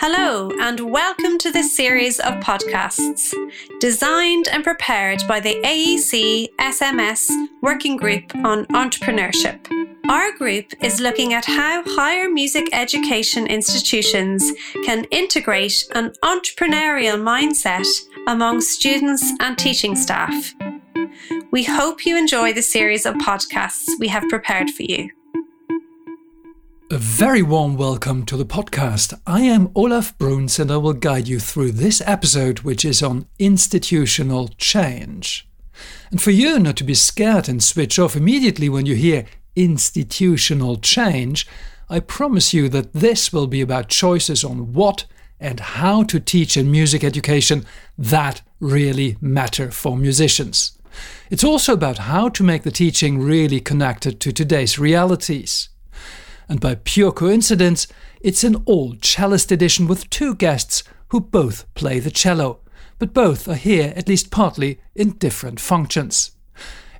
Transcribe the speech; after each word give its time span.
Hello, 0.00 0.52
and 0.60 0.92
welcome 0.92 1.38
to 1.38 1.50
this 1.50 1.74
series 1.74 2.20
of 2.20 2.34
podcasts 2.34 3.34
designed 3.80 4.46
and 4.46 4.62
prepared 4.62 5.24
by 5.26 5.40
the 5.40 5.60
AEC 5.64 6.54
SMS 6.54 7.28
Working 7.62 7.96
Group 7.96 8.32
on 8.44 8.64
Entrepreneurship. 8.66 9.58
Our 10.08 10.30
group 10.38 10.72
is 10.80 11.00
looking 11.00 11.34
at 11.34 11.46
how 11.46 11.82
higher 11.84 12.30
music 12.30 12.68
education 12.72 13.48
institutions 13.48 14.52
can 14.84 15.02
integrate 15.10 15.84
an 15.96 16.12
entrepreneurial 16.22 17.20
mindset 17.20 17.88
among 18.28 18.60
students 18.60 19.32
and 19.40 19.58
teaching 19.58 19.96
staff. 19.96 20.54
We 21.50 21.64
hope 21.64 22.06
you 22.06 22.16
enjoy 22.16 22.52
the 22.52 22.62
series 22.62 23.04
of 23.04 23.16
podcasts 23.16 23.88
we 23.98 24.06
have 24.06 24.28
prepared 24.28 24.70
for 24.70 24.84
you. 24.84 25.10
A 26.90 26.96
very 26.96 27.42
warm 27.42 27.76
welcome 27.76 28.24
to 28.24 28.36
the 28.38 28.46
podcast. 28.46 29.12
I 29.26 29.42
am 29.42 29.70
Olaf 29.74 30.16
Bruns 30.16 30.58
and 30.58 30.70
I 30.70 30.78
will 30.78 30.94
guide 30.94 31.28
you 31.28 31.38
through 31.38 31.72
this 31.72 32.00
episode, 32.06 32.60
which 32.60 32.82
is 32.82 33.02
on 33.02 33.26
institutional 33.38 34.48
change. 34.56 35.46
And 36.10 36.20
for 36.22 36.30
you 36.30 36.58
not 36.58 36.76
to 36.78 36.84
be 36.84 36.94
scared 36.94 37.46
and 37.46 37.62
switch 37.62 37.98
off 37.98 38.16
immediately 38.16 38.70
when 38.70 38.86
you 38.86 38.94
hear 38.94 39.26
institutional 39.54 40.78
change, 40.78 41.46
I 41.90 42.00
promise 42.00 42.54
you 42.54 42.70
that 42.70 42.94
this 42.94 43.34
will 43.34 43.48
be 43.48 43.60
about 43.60 43.90
choices 43.90 44.42
on 44.42 44.72
what 44.72 45.04
and 45.38 45.60
how 45.60 46.04
to 46.04 46.18
teach 46.18 46.56
in 46.56 46.70
music 46.70 47.04
education 47.04 47.66
that 47.98 48.40
really 48.60 49.18
matter 49.20 49.70
for 49.70 49.94
musicians. 49.94 50.78
It's 51.28 51.44
also 51.44 51.74
about 51.74 51.98
how 51.98 52.30
to 52.30 52.42
make 52.42 52.62
the 52.62 52.70
teaching 52.70 53.18
really 53.20 53.60
connected 53.60 54.20
to 54.20 54.32
today's 54.32 54.78
realities 54.78 55.68
and 56.48 56.60
by 56.60 56.76
pure 56.76 57.12
coincidence, 57.12 57.86
it's 58.20 58.44
an 58.44 58.56
all 58.64 58.94
cellist 59.02 59.52
edition 59.52 59.86
with 59.86 60.08
two 60.10 60.34
guests 60.34 60.82
who 61.08 61.20
both 61.20 61.72
play 61.74 61.98
the 61.98 62.10
cello, 62.10 62.60
but 62.98 63.14
both 63.14 63.48
are 63.48 63.54
here 63.54 63.92
at 63.96 64.08
least 64.08 64.30
partly 64.30 64.80
in 64.94 65.10
different 65.12 65.60
functions. 65.60 66.32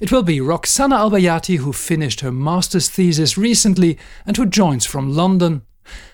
It 0.01 0.13
will 0.13 0.23
be 0.23 0.41
Roxana 0.41 0.97
Albayati, 0.97 1.57
who 1.57 1.73
finished 1.73 2.21
her 2.21 2.31
master's 2.31 2.89
thesis 2.89 3.37
recently 3.37 3.99
and 4.25 4.37
who 4.37 4.47
joins 4.47 4.87
from 4.87 5.15
London, 5.15 5.63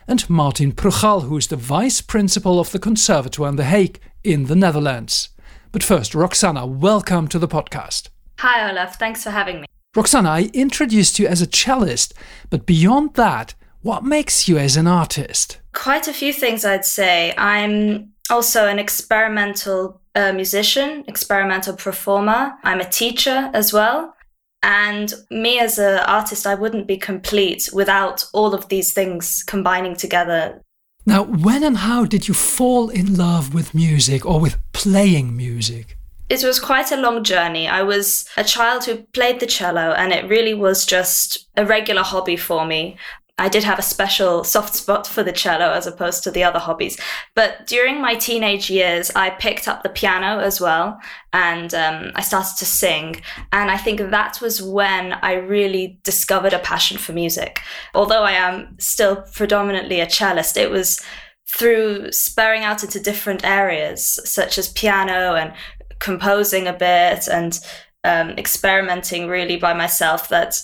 and 0.06 0.28
Martin 0.30 0.72
Prchal, 0.72 1.24
who 1.24 1.36
is 1.36 1.48
the 1.48 1.56
vice 1.56 2.00
principal 2.00 2.60
of 2.60 2.70
the 2.70 2.78
Conservatoire 2.78 3.48
in 3.48 3.56
The 3.56 3.64
Hague 3.64 4.00
in 4.22 4.46
the 4.46 4.56
Netherlands. 4.56 5.30
But 5.72 5.82
first, 5.82 6.14
Roxana, 6.14 6.64
welcome 6.64 7.28
to 7.28 7.38
the 7.38 7.48
podcast. 7.48 8.08
Hi, 8.38 8.70
Olaf. 8.70 8.98
Thanks 8.98 9.22
for 9.24 9.30
having 9.30 9.60
me. 9.60 9.66
Roxana, 9.94 10.28
I 10.28 10.50
introduced 10.52 11.18
you 11.18 11.26
as 11.28 11.40
a 11.40 11.46
cellist, 11.46 12.14
but 12.50 12.66
beyond 12.66 13.14
that, 13.14 13.54
what 13.82 14.02
makes 14.02 14.48
you 14.48 14.58
as 14.58 14.76
an 14.76 14.86
artist? 14.86 15.58
Quite 15.72 16.08
a 16.08 16.12
few 16.12 16.32
things, 16.32 16.64
I'd 16.64 16.84
say. 16.84 17.34
I'm 17.36 18.12
also 18.30 18.66
an 18.66 18.78
experimental 18.78 20.00
uh, 20.14 20.32
musician, 20.32 21.04
experimental 21.06 21.76
performer. 21.76 22.54
I'm 22.64 22.80
a 22.80 22.88
teacher 22.88 23.50
as 23.52 23.72
well. 23.72 24.14
And 24.62 25.12
me 25.30 25.60
as 25.60 25.78
an 25.78 25.98
artist, 26.06 26.46
I 26.46 26.54
wouldn't 26.54 26.86
be 26.86 26.96
complete 26.96 27.68
without 27.72 28.24
all 28.32 28.54
of 28.54 28.68
these 28.68 28.92
things 28.92 29.44
combining 29.46 29.94
together. 29.94 30.60
Now, 31.06 31.24
when 31.24 31.62
and 31.62 31.76
how 31.76 32.06
did 32.06 32.26
you 32.26 32.34
fall 32.34 32.88
in 32.88 33.14
love 33.14 33.52
with 33.52 33.74
music 33.74 34.24
or 34.24 34.40
with 34.40 34.56
playing 34.72 35.36
music? 35.36 35.98
It 36.28 36.42
was 36.42 36.58
quite 36.58 36.90
a 36.90 36.96
long 36.96 37.22
journey. 37.22 37.68
I 37.68 37.82
was 37.82 38.24
a 38.36 38.44
child 38.44 38.84
who 38.84 39.02
played 39.12 39.40
the 39.40 39.46
cello, 39.46 39.92
and 39.92 40.12
it 40.12 40.28
really 40.28 40.54
was 40.54 40.86
just 40.86 41.48
a 41.56 41.66
regular 41.66 42.02
hobby 42.02 42.36
for 42.36 42.64
me. 42.64 42.96
I 43.36 43.48
did 43.48 43.64
have 43.64 43.80
a 43.80 43.82
special 43.82 44.44
soft 44.44 44.76
spot 44.76 45.08
for 45.08 45.24
the 45.24 45.32
cello 45.32 45.72
as 45.72 45.88
opposed 45.88 46.22
to 46.22 46.30
the 46.30 46.44
other 46.44 46.60
hobbies. 46.60 47.00
But 47.34 47.66
during 47.66 48.00
my 48.00 48.14
teenage 48.14 48.70
years, 48.70 49.10
I 49.16 49.30
picked 49.30 49.66
up 49.66 49.82
the 49.82 49.88
piano 49.88 50.38
as 50.38 50.60
well 50.60 51.00
and 51.32 51.74
um, 51.74 52.12
I 52.14 52.20
started 52.20 52.56
to 52.58 52.64
sing. 52.64 53.20
And 53.50 53.72
I 53.72 53.76
think 53.76 53.98
that 53.98 54.40
was 54.40 54.62
when 54.62 55.14
I 55.14 55.32
really 55.32 55.98
discovered 56.04 56.52
a 56.52 56.60
passion 56.60 56.96
for 56.96 57.12
music. 57.12 57.60
Although 57.92 58.22
I 58.22 58.32
am 58.32 58.76
still 58.78 59.24
predominantly 59.32 59.98
a 59.98 60.06
cellist, 60.06 60.56
it 60.56 60.70
was 60.70 61.04
through 61.46 62.10
sparing 62.10 62.62
out 62.62 62.82
into 62.82 62.98
different 62.98 63.44
areas 63.44 64.18
such 64.24 64.58
as 64.58 64.68
piano 64.68 65.34
and 65.34 65.52
composing 65.98 66.66
a 66.66 66.72
bit 66.72 67.28
and 67.28 67.58
um, 68.04 68.30
experimenting 68.30 69.28
really 69.28 69.56
by 69.56 69.72
myself 69.72 70.28
that 70.28 70.60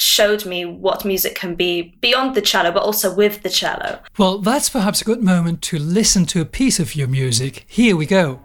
showed 0.00 0.46
me 0.46 0.64
what 0.64 1.04
music 1.04 1.34
can 1.34 1.54
be 1.54 1.96
beyond 2.00 2.34
the 2.34 2.40
cello, 2.40 2.70
but 2.70 2.82
also 2.82 3.14
with 3.14 3.42
the 3.42 3.50
cello. 3.50 4.00
Well, 4.16 4.38
that's 4.38 4.68
perhaps 4.68 5.02
a 5.02 5.04
good 5.04 5.22
moment 5.22 5.60
to 5.62 5.78
listen 5.78 6.24
to 6.26 6.40
a 6.40 6.44
piece 6.44 6.78
of 6.78 6.94
your 6.94 7.08
music. 7.08 7.64
Here 7.68 7.96
we 7.96 8.06
go. 8.06 8.40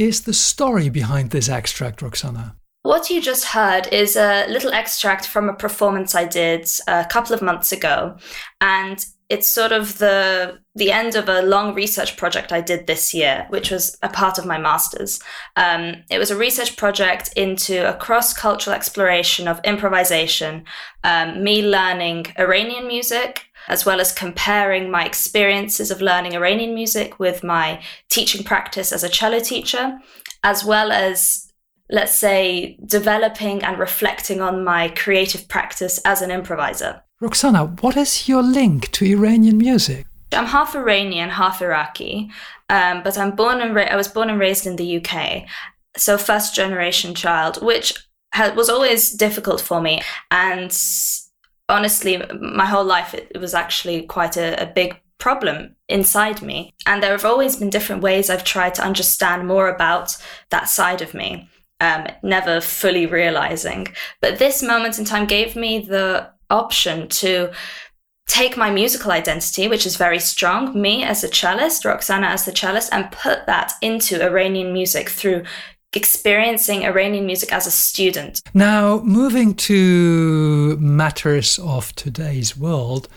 Is 0.00 0.22
the 0.22 0.32
story 0.32 0.88
behind 0.88 1.30
this 1.30 1.48
extract, 1.48 2.00
Roxana? 2.00 2.56
What 2.82 3.10
you 3.10 3.20
just 3.20 3.44
heard 3.44 3.86
is 3.92 4.16
a 4.16 4.46
little 4.48 4.72
extract 4.72 5.26
from 5.26 5.50
a 5.50 5.54
performance 5.54 6.14
I 6.14 6.24
did 6.24 6.66
a 6.88 7.04
couple 7.04 7.34
of 7.34 7.42
months 7.42 7.72
ago. 7.72 8.16
And 8.62 9.04
it's 9.28 9.48
sort 9.48 9.70
of 9.70 9.98
the 9.98 10.58
the 10.74 10.90
end 10.90 11.14
of 11.14 11.28
a 11.28 11.42
long 11.42 11.74
research 11.74 12.16
project 12.16 12.52
I 12.52 12.60
did 12.60 12.86
this 12.86 13.12
year, 13.14 13.46
which 13.50 13.70
was 13.70 13.96
a 14.02 14.08
part 14.08 14.38
of 14.38 14.46
my 14.46 14.58
master's. 14.58 15.20
Um, 15.56 16.04
it 16.10 16.18
was 16.18 16.30
a 16.30 16.36
research 16.36 16.76
project 16.76 17.32
into 17.36 17.88
a 17.88 17.96
cross 17.96 18.32
cultural 18.32 18.74
exploration 18.74 19.46
of 19.46 19.60
improvisation, 19.64 20.64
um, 21.04 21.44
me 21.44 21.62
learning 21.62 22.26
Iranian 22.38 22.86
music 22.88 23.49
as 23.70 23.86
well 23.86 24.00
as 24.00 24.12
comparing 24.12 24.90
my 24.90 25.04
experiences 25.04 25.92
of 25.92 26.02
learning 26.02 26.34
Iranian 26.34 26.74
music 26.74 27.20
with 27.20 27.44
my 27.44 27.80
teaching 28.08 28.42
practice 28.42 28.92
as 28.92 29.04
a 29.04 29.08
cello 29.08 29.38
teacher, 29.38 29.98
as 30.42 30.64
well 30.64 30.90
as, 30.90 31.50
let's 31.88 32.12
say, 32.12 32.76
developing 32.84 33.62
and 33.62 33.78
reflecting 33.78 34.40
on 34.40 34.64
my 34.64 34.88
creative 34.88 35.46
practice 35.48 35.98
as 36.04 36.20
an 36.20 36.32
improviser. 36.32 37.02
Roxana, 37.20 37.66
what 37.80 37.96
is 37.96 38.28
your 38.28 38.42
link 38.42 38.90
to 38.90 39.04
Iranian 39.04 39.56
music? 39.56 40.04
I'm 40.32 40.46
half 40.46 40.74
Iranian, 40.74 41.30
half 41.30 41.62
Iraqi, 41.62 42.28
um, 42.68 43.02
but 43.04 43.16
I'm 43.16 43.36
born 43.36 43.60
and 43.60 43.74
ra- 43.74 43.82
I 43.84 43.96
was 43.96 44.08
born 44.08 44.30
and 44.30 44.40
raised 44.40 44.66
in 44.66 44.76
the 44.76 44.96
UK, 44.98 45.44
so 45.96 46.18
first 46.18 46.56
generation 46.56 47.14
child, 47.14 47.62
which 47.62 47.94
ha- 48.34 48.52
was 48.56 48.68
always 48.68 49.12
difficult 49.12 49.60
for 49.60 49.80
me. 49.80 50.02
And 50.30 50.72
honestly, 51.70 52.22
my 52.40 52.66
whole 52.66 52.84
life, 52.84 53.14
it, 53.14 53.40
was 53.40 53.54
actually 53.54 54.02
quite 54.02 54.36
a, 54.36 54.62
a 54.62 54.66
big 54.66 55.00
problem 55.18 55.76
inside 55.88 56.42
me. 56.42 56.74
And 56.86 57.02
there 57.02 57.12
have 57.12 57.24
always 57.24 57.56
been 57.56 57.70
different 57.70 58.02
ways 58.02 58.28
I've 58.28 58.44
tried 58.44 58.74
to 58.74 58.84
understand 58.84 59.46
more 59.46 59.68
about 59.68 60.16
that 60.50 60.68
side 60.68 61.02
of 61.02 61.14
me, 61.14 61.48
um, 61.80 62.06
never 62.22 62.60
fully 62.60 63.06
realizing. 63.06 63.88
But 64.20 64.38
this 64.38 64.62
moment 64.62 64.98
in 64.98 65.04
time 65.04 65.26
gave 65.26 65.56
me 65.56 65.78
the 65.78 66.30
option 66.50 67.08
to 67.08 67.52
take 68.26 68.56
my 68.56 68.70
musical 68.70 69.10
identity, 69.10 69.68
which 69.68 69.86
is 69.86 69.96
very 69.96 70.18
strong, 70.18 70.80
me 70.80 71.02
as 71.02 71.24
a 71.24 71.28
cellist, 71.28 71.84
Roxana 71.84 72.28
as 72.28 72.44
the 72.44 72.52
cellist, 72.52 72.88
and 72.92 73.10
put 73.10 73.46
that 73.46 73.72
into 73.82 74.22
Iranian 74.24 74.72
music 74.72 75.08
through 75.08 75.44
experiencing 75.92 76.84
Iranian 76.84 77.26
music 77.26 77.52
as 77.52 77.66
a 77.66 77.70
student. 77.70 78.42
Now, 78.54 79.00
moving 79.00 79.54
to 79.54 80.76
matters 80.78 81.58
of 81.58 81.94
today's 81.94 82.56
world, 82.56 83.08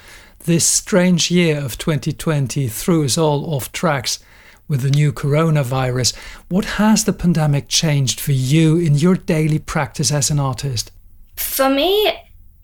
this 0.46 0.66
strange 0.66 1.32
year 1.32 1.58
of 1.58 1.78
2020 1.78 2.68
threw 2.68 3.06
us 3.06 3.18
all 3.18 3.54
off 3.54 3.72
tracks 3.72 4.20
with 4.68 4.82
the 4.82 4.90
new 4.90 5.14
coronavirus. 5.14 6.16
What 6.50 6.66
has 6.66 7.04
the 7.04 7.14
pandemic 7.14 7.68
changed 7.68 8.20
for 8.20 8.32
you 8.32 8.78
in 8.78 8.96
your 8.96 9.16
daily 9.16 9.60
practice 9.60 10.12
as 10.12 10.32
an 10.32 10.40
artist? 10.40 10.92
For 11.36 11.70
me, 11.70 12.12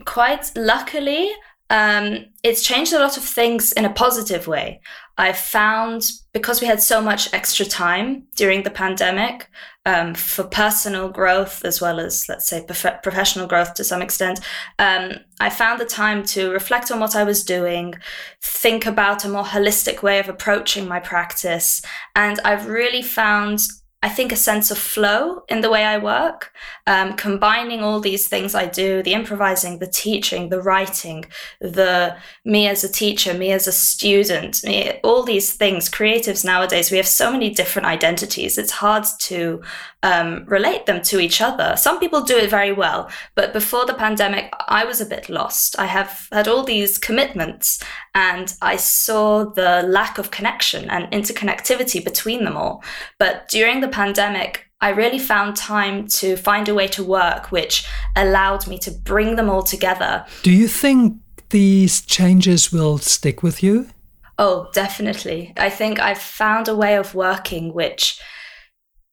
quite 0.05 0.51
luckily, 0.55 1.31
um, 1.69 2.25
it's 2.43 2.63
changed 2.63 2.93
a 2.93 2.99
lot 2.99 3.17
of 3.17 3.23
things 3.23 3.71
in 3.73 3.85
a 3.85 3.93
positive 3.93 4.47
way. 4.47 4.81
I 5.19 5.33
found 5.33 6.11
because 6.31 6.61
we 6.61 6.67
had 6.67 6.81
so 6.81 7.01
much 7.01 7.33
extra 7.33 7.65
time 7.65 8.23
during 8.37 8.63
the 8.63 8.69
pandemic 8.69 9.49
um, 9.85 10.13
for 10.13 10.45
personal 10.45 11.09
growth 11.09 11.65
as 11.65 11.81
well 11.81 11.99
as, 11.99 12.25
let's 12.29 12.47
say, 12.47 12.63
prof- 12.63 13.03
professional 13.03 13.45
growth 13.45 13.73
to 13.73 13.83
some 13.83 14.01
extent, 14.01 14.39
um, 14.79 15.11
I 15.41 15.49
found 15.49 15.81
the 15.81 15.85
time 15.85 16.23
to 16.27 16.51
reflect 16.51 16.89
on 16.89 17.01
what 17.01 17.17
I 17.17 17.25
was 17.25 17.43
doing, 17.43 17.95
think 18.41 18.85
about 18.85 19.25
a 19.25 19.29
more 19.29 19.43
holistic 19.43 20.01
way 20.01 20.19
of 20.19 20.29
approaching 20.29 20.87
my 20.87 21.01
practice. 21.01 21.81
And 22.15 22.39
I've 22.45 22.67
really 22.67 23.01
found 23.01 23.59
I 24.01 24.07
think, 24.07 24.31
a 24.31 24.37
sense 24.37 24.71
of 24.71 24.77
flow 24.77 25.43
in 25.49 25.59
the 25.59 25.69
way 25.69 25.83
I 25.83 25.97
work, 25.97 26.53
um, 26.87 27.17
combining 27.17 27.81
all 27.81 27.99
these 27.99 28.29
things 28.29 28.55
I 28.55 28.65
do 28.65 29.03
the 29.03 29.13
improvising, 29.13 29.79
the 29.79 29.87
teaching, 29.87 30.47
the 30.47 30.61
writing, 30.61 31.25
the 31.59 32.15
me 32.45 32.67
as 32.67 32.85
a 32.85 32.91
teacher, 32.91 33.33
me 33.33 33.51
as 33.51 33.67
a 33.67 33.73
student, 33.73 34.63
me, 34.63 34.99
all 35.03 35.23
these 35.23 35.53
things. 35.53 35.89
Creatives 35.89 36.45
nowadays, 36.45 36.91
we 36.91 36.97
have 36.97 37.07
so 37.07 37.29
many 37.29 37.49
different 37.49 37.87
identities. 37.87 38.57
It's 38.57 38.71
hard 38.71 39.03
to 39.19 39.61
um, 40.01 40.45
relate 40.47 40.85
them 40.85 41.01
to 41.01 41.19
each 41.19 41.41
other. 41.41 41.75
Some 41.75 41.99
people 41.99 42.21
do 42.21 42.37
it 42.37 42.49
very 42.49 42.71
well, 42.71 43.09
but 43.35 43.51
before 43.51 43.85
the 43.85 43.93
pandemic, 43.93 44.53
I 44.67 44.85
was 44.85 45.01
a 45.01 45.05
bit 45.05 45.27
lost. 45.27 45.77
I 45.77 45.87
have 45.87 46.29
had 46.31 46.47
all 46.47 46.63
these 46.63 46.97
commitments 46.97 47.83
and 48.15 48.55
I 48.61 48.77
saw 48.77 49.43
the 49.43 49.83
lack 49.83 50.17
of 50.17 50.31
connection 50.31 50.89
and 50.89 51.11
interconnectivity 51.11 52.03
between 52.03 52.45
them 52.45 52.55
all. 52.55 52.81
But 53.17 53.49
during 53.49 53.81
the 53.81 53.88
pandemic, 53.89 54.69
I 54.81 54.89
really 54.89 55.19
found 55.19 55.57
time 55.57 56.07
to 56.07 56.37
find 56.37 56.69
a 56.69 56.73
way 56.73 56.87
to 56.89 57.03
work 57.03 57.51
which 57.51 57.85
allowed 58.15 58.67
me 58.67 58.77
to 58.79 58.91
bring 58.91 59.35
them 59.35 59.49
all 59.49 59.63
together. 59.63 60.25
Do 60.43 60.51
you 60.51 60.67
think 60.67 61.17
these 61.49 62.01
changes 62.01 62.71
will 62.71 62.97
stick 62.97 63.43
with 63.43 63.61
you? 63.61 63.89
Oh, 64.37 64.69
definitely. 64.73 65.53
I 65.57 65.69
think 65.69 65.99
I've 65.99 66.21
found 66.21 66.69
a 66.69 66.75
way 66.75 66.95
of 66.95 67.13
working 67.13 67.73
which 67.73 68.21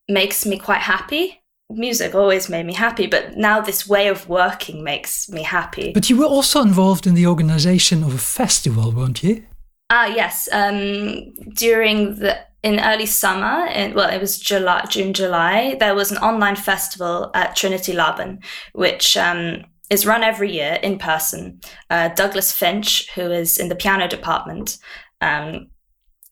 makes 0.09 0.47
me 0.47 0.57
quite 0.57 0.83
happy. 0.83 1.43
Music 1.69 2.15
always 2.15 2.49
made 2.49 2.65
me 2.65 2.75
happy, 2.75 3.09
but 3.09 3.37
now 3.37 3.61
this 3.61 3.89
way 3.89 4.07
of 4.07 4.29
working 4.29 4.85
makes 4.85 5.29
me 5.29 5.43
happy. 5.43 5.91
But 5.93 6.09
you 6.09 6.17
were 6.17 6.27
also 6.27 6.63
involved 6.63 7.09
in 7.09 7.15
the 7.15 7.27
organization 7.27 8.05
of 8.05 8.15
a 8.15 8.19
festival, 8.19 8.93
weren't 8.93 9.25
you? 9.25 9.43
Ah, 9.91 10.07
yes. 10.07 10.49
Um, 10.53 11.35
during 11.55 12.17
the 12.17 12.39
in 12.63 12.81
early 12.81 13.07
summer, 13.07 13.67
in, 13.67 13.95
well, 13.95 14.11
it 14.11 14.21
was 14.21 14.39
July, 14.39 14.85
June, 14.89 15.13
July. 15.13 15.77
There 15.79 15.95
was 15.95 16.11
an 16.11 16.19
online 16.19 16.57
festival 16.57 17.31
at 17.35 17.55
Trinity 17.55 17.93
Laban, 17.93 18.41
which 18.73 19.17
um, 19.17 19.65
is 19.91 20.07
run 20.07 20.23
every 20.23 20.53
year 20.53 20.79
in 20.83 20.99
person. 20.99 21.61
Uh, 21.91 22.09
Douglas 22.09 22.53
Finch, 22.53 23.09
who 23.15 23.31
is 23.31 23.59
in 23.59 23.69
the 23.69 23.77
piano 23.77 24.09
department, 24.09 24.79
um, 25.21 25.69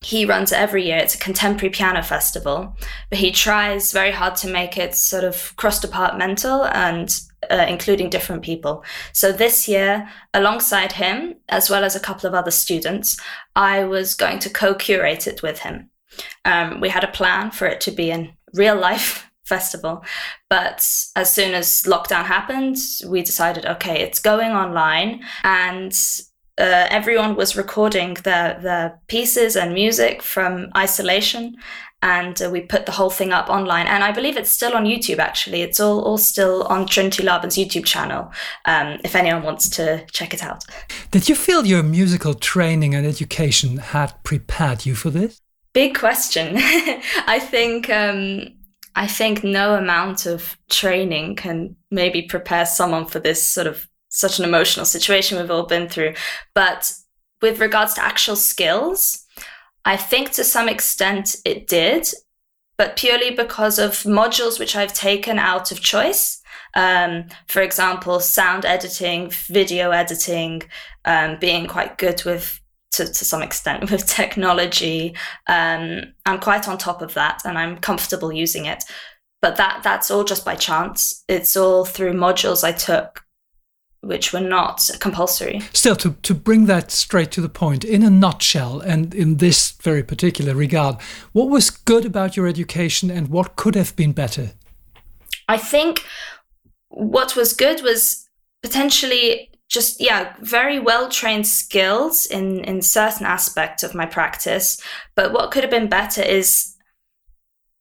he 0.04 0.26
runs 0.26 0.52
it 0.52 0.58
every 0.58 0.84
year. 0.84 0.98
It's 0.98 1.14
a 1.14 1.18
contemporary 1.18 1.70
piano 1.70 2.02
festival, 2.02 2.76
but 3.08 3.18
he 3.18 3.30
tries 3.30 3.92
very 3.92 4.10
hard 4.10 4.36
to 4.36 4.48
make 4.48 4.76
it 4.76 4.94
sort 4.94 5.24
of 5.24 5.54
cross 5.56 5.80
departmental 5.80 6.64
and 6.66 7.18
uh, 7.50 7.64
including 7.68 8.10
different 8.10 8.42
people. 8.42 8.84
So 9.12 9.32
this 9.32 9.66
year, 9.66 10.08
alongside 10.34 10.92
him, 10.92 11.36
as 11.48 11.70
well 11.70 11.84
as 11.84 11.96
a 11.96 12.00
couple 12.00 12.28
of 12.28 12.34
other 12.34 12.50
students, 12.50 13.18
I 13.56 13.84
was 13.84 14.14
going 14.14 14.40
to 14.40 14.50
co 14.50 14.74
curate 14.74 15.26
it 15.26 15.42
with 15.42 15.60
him. 15.60 15.90
Um, 16.44 16.81
we 16.81 16.88
had 16.88 17.05
a 17.05 17.08
plan 17.08 17.50
for 17.50 17.67
it 17.67 17.81
to 17.82 17.91
be 17.91 18.11
in 18.11 18.32
real 18.55 18.76
life 18.76 19.31
festival. 19.44 20.05
But 20.49 20.79
as 21.17 21.35
soon 21.35 21.55
as 21.55 21.82
lockdown 21.82 22.25
happened, 22.25 22.79
we 23.06 23.23
decided, 23.23 23.67
okay, 23.67 24.00
it's 24.00 24.19
going 24.19 24.52
online. 24.52 25.23
And 25.43 25.93
uh, 26.56 26.87
everyone 26.91 27.35
was 27.35 27.56
recording 27.56 28.14
their, 28.25 28.58
their 28.62 29.00
pieces 29.08 29.56
and 29.56 29.75
music 29.75 30.23
from 30.23 30.69
isolation. 30.76 31.56
And 32.00 32.41
uh, 32.43 32.50
we 32.50 32.61
put 32.61 32.85
the 32.85 32.93
whole 32.93 33.08
thing 33.11 33.32
up 33.32 33.49
online. 33.49 33.87
And 33.87 34.05
I 34.05 34.12
believe 34.12 34.37
it's 34.37 34.50
still 34.50 34.75
on 34.75 34.85
YouTube, 34.85 35.19
actually. 35.19 35.62
It's 35.62 35.81
all, 35.81 36.02
all 36.02 36.19
still 36.19 36.64
on 36.64 36.87
Trinity 36.87 37.23
Laban's 37.23 37.56
YouTube 37.56 37.87
channel, 37.87 38.31
um, 38.67 38.99
if 39.02 39.14
anyone 39.14 39.43
wants 39.43 39.69
to 39.70 40.05
check 40.12 40.35
it 40.35 40.43
out. 40.43 40.64
Did 41.11 41.29
you 41.29 41.35
feel 41.35 41.64
your 41.64 41.82
musical 41.82 42.35
training 42.35 42.94
and 42.94 43.06
education 43.06 43.79
had 43.79 44.23
prepared 44.23 44.85
you 44.85 44.94
for 44.94 45.08
this? 45.08 45.41
Big 45.74 45.94
question. 45.98 46.54
I 46.56 47.38
think 47.40 47.90
um, 47.90 48.54
I 48.94 49.06
think 49.06 49.42
no 49.42 49.74
amount 49.74 50.24
of 50.24 50.56
training 50.70 51.36
can 51.36 51.76
maybe 51.90 52.22
prepare 52.22 52.64
someone 52.64 53.06
for 53.06 53.18
this 53.18 53.46
sort 53.46 53.66
of 53.66 53.88
such 54.08 54.38
an 54.38 54.44
emotional 54.44 54.86
situation 54.86 55.36
we've 55.36 55.50
all 55.50 55.66
been 55.66 55.88
through. 55.88 56.14
But 56.54 56.92
with 57.42 57.58
regards 57.58 57.94
to 57.94 58.04
actual 58.04 58.36
skills, 58.36 59.26
I 59.84 59.96
think 59.96 60.30
to 60.32 60.44
some 60.44 60.68
extent 60.68 61.36
it 61.44 61.66
did, 61.66 62.06
but 62.76 62.96
purely 62.96 63.32
because 63.32 63.78
of 63.80 64.04
modules 64.04 64.60
which 64.60 64.76
I've 64.76 64.94
taken 64.94 65.40
out 65.40 65.72
of 65.72 65.80
choice. 65.80 66.40
Um, 66.74 67.26
for 67.48 67.62
example, 67.62 68.20
sound 68.20 68.64
editing, 68.64 69.30
video 69.30 69.90
editing, 69.90 70.62
um, 71.04 71.38
being 71.40 71.66
quite 71.66 71.98
good 71.98 72.24
with 72.24 72.60
to, 72.96 73.06
to 73.06 73.25
some 73.25 73.43
extent 73.43 73.91
with 73.91 74.06
technology. 74.06 75.14
Um, 75.46 76.14
I'm 76.26 76.41
quite 76.41 76.69
on 76.69 76.79
top 76.79 77.02
of 77.02 77.14
that 77.14 77.43
and 77.44 77.58
I'm 77.58 77.79
comfortable 77.79 78.32
using 78.32 78.67
it. 78.67 78.85
But 79.43 79.56
that 79.56 79.82
that's 79.82 80.11
all 80.11 80.25
just 80.25 80.44
by 80.44 80.55
chance. 80.55 81.23
It's 81.29 81.55
all 81.55 81.85
through 81.85 82.14
modules 82.14 82.64
I 82.64 82.73
took 82.73 83.25
which 84.05 84.32
were 84.32 84.41
not 84.41 84.88
compulsory. 85.00 85.61
Still, 85.73 85.96
to, 85.96 86.12
to 86.23 86.35
bring 86.35 86.67
that 86.67 86.91
straight 86.91 87.31
to 87.32 87.41
the 87.41 87.49
point, 87.49 87.85
in 87.85 88.02
a 88.02 88.11
nutshell, 88.11 88.81
and 88.81 89.14
in 89.14 89.38
this 89.38 89.73
very 89.73 90.02
particular 90.02 90.55
regard, 90.55 90.96
what 91.32 91.49
was 91.49 91.70
good 91.70 92.05
about 92.05 92.37
your 92.37 92.46
education 92.46 93.11
and 93.11 93.29
what 93.29 93.56
could 93.56 93.75
have 93.75 93.96
been 93.96 94.12
better? 94.12 94.52
I 95.49 95.58
think 95.58 96.05
what 96.88 97.37
was 97.37 97.52
good 97.52 97.82
was 97.82 98.29
potentially 98.62 99.50
just 99.74 100.00
yeah 100.00 100.34
very 100.40 100.78
well 100.78 101.08
trained 101.08 101.46
skills 101.46 102.24
in 102.26 102.64
in 102.64 102.80
certain 102.80 103.26
aspects 103.26 103.82
of 103.82 103.94
my 103.94 104.06
practice. 104.06 104.80
But 105.16 105.32
what 105.32 105.50
could 105.50 105.64
have 105.64 105.70
been 105.70 105.88
better 105.88 106.22
is 106.22 106.74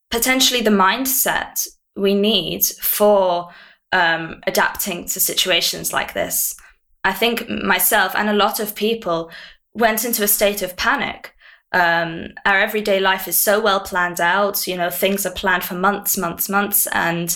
potentially 0.09 0.61
the 0.61 0.71
mindset 0.71 1.67
we 1.95 2.15
need 2.15 2.65
for 2.65 3.49
um, 3.91 4.41
adapting 4.47 5.05
to 5.05 5.19
situations 5.19 5.93
like 5.93 6.13
this. 6.13 6.55
I 7.03 7.13
think 7.13 7.47
myself 7.49 8.15
and 8.15 8.29
a 8.29 8.33
lot 8.33 8.59
of 8.59 8.75
people 8.75 9.31
went 9.73 10.03
into 10.03 10.23
a 10.23 10.27
state 10.27 10.61
of 10.63 10.75
panic. 10.75 11.33
Um, 11.71 12.29
our 12.45 12.59
everyday 12.59 12.99
life 12.99 13.27
is 13.27 13.35
so 13.35 13.59
well 13.59 13.79
planned 13.79 14.21
out 14.21 14.67
you 14.67 14.77
know 14.77 14.91
things 14.91 15.25
are 15.25 15.31
planned 15.31 15.63
for 15.63 15.73
months 15.73 16.17
months 16.17 16.47
months 16.47 16.85
and 16.87 17.35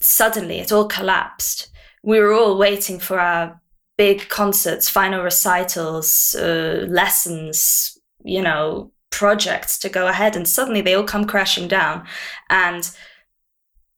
suddenly 0.00 0.58
it 0.60 0.72
all 0.72 0.86
collapsed. 0.86 1.70
We 2.02 2.20
were 2.20 2.32
all 2.32 2.56
waiting 2.56 2.98
for 2.98 3.18
our 3.18 3.60
big 3.98 4.28
concerts, 4.28 4.88
final 4.88 5.22
recitals, 5.22 6.34
uh, 6.36 6.86
lessons, 6.88 7.98
you 8.24 8.40
know, 8.40 8.90
projects 9.10 9.78
to 9.80 9.88
go 9.90 10.06
ahead. 10.06 10.36
And 10.36 10.48
suddenly 10.48 10.80
they 10.80 10.94
all 10.94 11.04
come 11.04 11.26
crashing 11.26 11.68
down. 11.68 12.06
And 12.48 12.90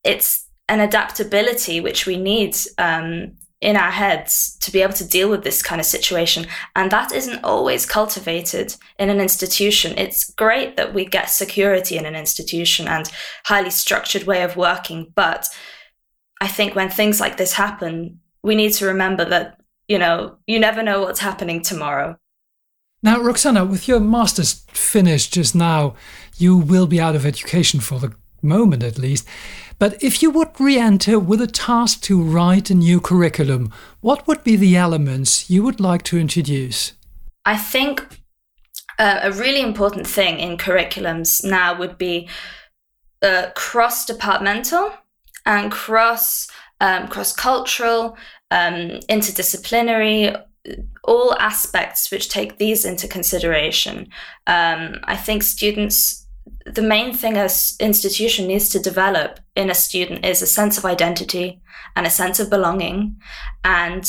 it's 0.03 0.49
an 0.69 0.81
adaptability 0.81 1.81
which 1.81 2.07
we 2.07 2.17
need 2.17 2.57
um, 2.79 3.33
in 3.61 3.77
our 3.77 3.91
heads 3.91 4.57
to 4.61 4.73
be 4.73 4.81
able 4.81 4.95
to 4.95 5.07
deal 5.07 5.29
with 5.29 5.45
this 5.45 5.63
kind 5.63 5.81
of 5.81 5.87
situation. 5.87 6.47
And 6.75 6.91
that 6.91 7.13
isn't 7.13 7.45
always 7.45 7.85
cultivated 7.85 8.75
in 8.99 9.11
an 9.11 9.21
institution. 9.21 9.99
It's 9.99 10.33
great 10.33 10.77
that 10.77 10.95
we 10.95 11.05
get 11.05 11.29
security 11.29 11.99
in 11.99 12.07
an 12.07 12.17
institution 12.17 12.89
and 12.89 13.11
highly 13.45 13.71
structured 13.71 14.25
way 14.25 14.43
of 14.43 14.57
working. 14.57 15.13
But 15.15 15.49
I 16.41 16.49
think 16.49 16.75
when 16.75 16.89
things 16.89 17.21
like 17.21 17.37
this 17.37 17.53
happen, 17.53 18.21
we 18.43 18.55
need 18.55 18.73
to 18.75 18.87
remember 18.87 19.27
that 19.27 19.60
you 19.91 19.99
know, 19.99 20.37
you 20.47 20.61
never 20.61 20.85
know 20.85 21.01
what's 21.01 21.19
happening 21.19 21.61
tomorrow. 21.61 22.17
Now, 23.03 23.21
Roxana, 23.21 23.65
with 23.65 23.89
your 23.89 23.99
master's 23.99 24.65
finished 24.69 25.35
just 25.35 25.53
now, 25.53 25.97
you 26.37 26.57
will 26.57 26.87
be 26.87 27.01
out 27.01 27.17
of 27.17 27.27
education 27.27 27.81
for 27.81 27.99
the 27.99 28.15
moment 28.41 28.85
at 28.85 28.99
least. 28.99 29.27
But 29.81 30.01
if 30.01 30.23
you 30.23 30.31
would 30.31 30.61
re 30.61 30.79
enter 30.79 31.19
with 31.19 31.41
a 31.41 31.49
task 31.49 32.03
to 32.03 32.23
write 32.23 32.71
a 32.71 32.75
new 32.75 33.01
curriculum, 33.01 33.73
what 34.01 34.29
would 34.29 34.45
be 34.45 34.55
the 34.55 34.77
elements 34.77 35.51
you 35.51 35.65
would 35.65 35.81
like 35.81 36.05
to 36.05 36.19
introduce? 36.19 36.93
I 37.45 37.57
think 37.57 38.21
uh, 39.01 39.19
a 39.25 39.33
really 39.33 39.61
important 39.61 40.07
thing 40.07 40.39
in 40.39 40.57
curriculums 40.57 41.45
now 41.45 41.77
would 41.77 41.99
be 41.99 42.29
uh, 43.23 43.47
cross 43.57 44.07
departmental 44.07 44.93
and 45.45 45.73
cross 45.73 46.49
um, 46.81 47.09
cross 47.09 47.33
cultural 47.33 48.17
um, 48.51 49.01
interdisciplinary, 49.09 50.41
all 51.05 51.35
aspects 51.39 52.11
which 52.11 52.29
take 52.29 52.59
these 52.59 52.85
into 52.85 53.09
consideration. 53.09 54.09
Um, 54.47 55.01
I 55.05 55.17
think 55.17 55.43
students, 55.43 56.27
the 56.67 56.83
main 56.83 57.15
thing 57.15 57.37
a 57.37 57.49
institution 57.79 58.47
needs 58.47 58.69
to 58.71 58.79
develop 58.79 59.41
in 59.57 59.71
a 59.71 59.75
student 59.75 60.25
is 60.25 60.43
a 60.43 60.47
sense 60.47 60.77
of 60.79 60.85
identity 60.85 61.61
and 61.97 62.07
a 62.07 62.11
sense 62.11 62.39
of 62.39 62.51
belonging. 62.51 63.17
And 63.65 64.05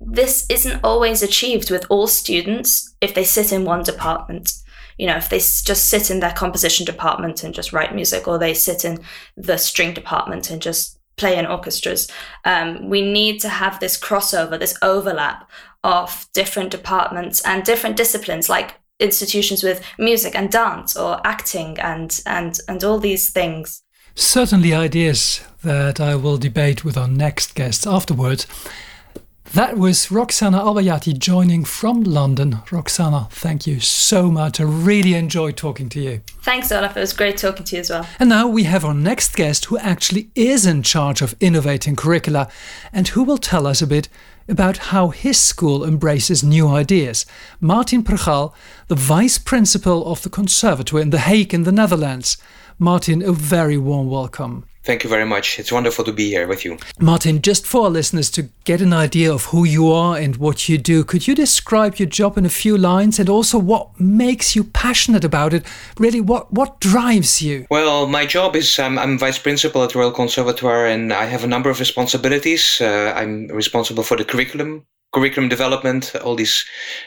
this 0.00 0.46
isn't 0.48 0.80
always 0.82 1.22
achieved 1.22 1.70
with 1.70 1.86
all 1.90 2.06
students 2.06 2.94
if 3.00 3.14
they 3.14 3.24
sit 3.24 3.52
in 3.52 3.64
one 3.64 3.82
department. 3.82 4.50
you 4.98 5.06
know, 5.06 5.16
if 5.16 5.28
they 5.28 5.38
just 5.38 5.88
sit 5.88 6.10
in 6.10 6.20
their 6.20 6.32
composition 6.32 6.86
department 6.86 7.44
and 7.44 7.54
just 7.54 7.72
write 7.72 7.94
music, 7.94 8.26
or 8.26 8.38
they 8.38 8.54
sit 8.54 8.84
in 8.84 8.98
the 9.36 9.58
string 9.58 9.92
department 9.92 10.50
and 10.50 10.62
just 10.62 10.98
play 11.16 11.38
in 11.38 11.46
orchestras. 11.46 12.08
Um, 12.44 12.88
we 12.88 13.02
need 13.02 13.40
to 13.40 13.48
have 13.48 13.80
this 13.80 13.98
crossover, 13.98 14.58
this 14.58 14.76
overlap 14.82 15.50
of 15.82 16.26
different 16.32 16.70
departments 16.70 17.40
and 17.42 17.64
different 17.64 17.96
disciplines, 17.96 18.48
like 18.48 18.74
institutions 18.98 19.62
with 19.62 19.82
music 19.98 20.34
and 20.34 20.50
dance 20.50 20.96
or 20.96 21.20
acting 21.24 21.78
and 21.78 22.20
and 22.26 22.58
and 22.68 22.82
all 22.84 22.98
these 22.98 23.30
things. 23.30 23.82
Certainly 24.14 24.72
ideas 24.72 25.42
that 25.62 26.00
I 26.00 26.16
will 26.16 26.38
debate 26.38 26.84
with 26.84 26.96
our 26.96 27.08
next 27.08 27.54
guests 27.54 27.86
afterwards. 27.86 28.46
That 29.52 29.78
was 29.78 30.10
Roxana 30.10 30.58
Albayati 30.58 31.18
joining 31.18 31.64
from 31.64 32.02
London. 32.02 32.58
Roxana, 32.70 33.28
thank 33.30 33.66
you 33.66 33.80
so 33.80 34.30
much. 34.30 34.60
I 34.60 34.64
really 34.64 35.14
enjoyed 35.14 35.56
talking 35.56 35.88
to 35.90 36.00
you. 36.00 36.20
Thanks, 36.42 36.70
Olaf. 36.70 36.96
It 36.96 37.00
was 37.00 37.14
great 37.14 37.38
talking 37.38 37.64
to 37.64 37.76
you 37.76 37.80
as 37.80 37.88
well. 37.88 38.06
And 38.18 38.28
now 38.28 38.48
we 38.48 38.64
have 38.64 38.84
our 38.84 38.92
next 38.92 39.34
guest 39.34 39.66
who 39.66 39.78
actually 39.78 40.30
is 40.34 40.66
in 40.66 40.82
charge 40.82 41.22
of 41.22 41.34
innovating 41.40 41.96
curricula 41.96 42.50
and 42.92 43.08
who 43.08 43.24
will 43.24 43.38
tell 43.38 43.66
us 43.66 43.80
a 43.80 43.86
bit 43.86 44.08
about 44.48 44.76
how 44.76 45.08
his 45.08 45.40
school 45.40 45.84
embraces 45.84 46.44
new 46.44 46.68
ideas. 46.68 47.24
Martin 47.60 48.02
Prchal, 48.02 48.52
the 48.88 48.94
vice 48.94 49.38
principal 49.38 50.06
of 50.06 50.22
the 50.22 50.30
Conservatoire 50.30 51.00
in 51.00 51.10
The 51.10 51.20
Hague 51.20 51.54
in 51.54 51.62
the 51.62 51.72
Netherlands. 51.72 52.36
Martin, 52.78 53.22
a 53.22 53.32
very 53.32 53.78
warm 53.78 54.10
welcome. 54.10 54.66
Thank 54.86 55.02
you 55.02 55.10
very 55.10 55.26
much. 55.26 55.58
It's 55.58 55.72
wonderful 55.72 56.04
to 56.04 56.12
be 56.12 56.28
here 56.28 56.46
with 56.46 56.64
you. 56.64 56.78
Martin, 57.00 57.42
just 57.42 57.66
for 57.66 57.86
our 57.86 57.90
listeners 57.90 58.30
to 58.30 58.42
get 58.62 58.80
an 58.80 58.92
idea 58.92 59.32
of 59.32 59.46
who 59.46 59.64
you 59.64 59.90
are 59.90 60.16
and 60.16 60.36
what 60.36 60.68
you 60.68 60.78
do, 60.78 61.02
could 61.02 61.26
you 61.26 61.34
describe 61.34 61.98
your 61.98 62.08
job 62.08 62.38
in 62.38 62.46
a 62.46 62.48
few 62.48 62.78
lines 62.78 63.18
and 63.18 63.28
also 63.28 63.58
what 63.58 63.98
makes 63.98 64.54
you 64.54 64.62
passionate 64.62 65.24
about 65.24 65.52
it? 65.52 65.66
Really, 65.98 66.20
what, 66.20 66.52
what 66.52 66.78
drives 66.78 67.42
you? 67.42 67.66
Well, 67.68 68.06
my 68.06 68.26
job 68.26 68.54
is 68.54 68.78
um, 68.78 68.96
I'm 68.96 69.18
vice 69.18 69.38
principal 69.38 69.82
at 69.82 69.96
Royal 69.96 70.12
Conservatoire 70.12 70.86
and 70.86 71.12
I 71.12 71.24
have 71.24 71.42
a 71.42 71.48
number 71.48 71.68
of 71.68 71.80
responsibilities. 71.80 72.80
Uh, 72.80 73.12
I'm 73.16 73.48
responsible 73.48 74.04
for 74.04 74.16
the 74.16 74.24
curriculum 74.24 74.86
curriculum 75.16 75.48
development, 75.48 76.14
all 76.22 76.36
these 76.36 76.66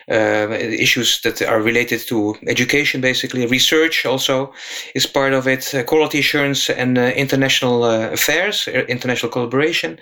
uh, 0.09 0.49
issues 0.49 1.21
that 1.21 1.43
are 1.43 1.61
related 1.61 1.99
to 2.07 2.35
education, 2.47 3.01
basically. 3.01 3.45
Research 3.45 4.03
also 4.03 4.51
is 4.95 5.05
part 5.05 5.33
of 5.33 5.47
it, 5.47 5.75
uh, 5.75 5.83
quality 5.83 6.19
assurance 6.19 6.71
and 6.71 6.97
uh, 6.97 7.11
international 7.15 7.83
uh, 7.83 8.09
affairs, 8.09 8.67
uh, 8.67 8.71
international 8.87 9.31
collaboration. 9.31 9.99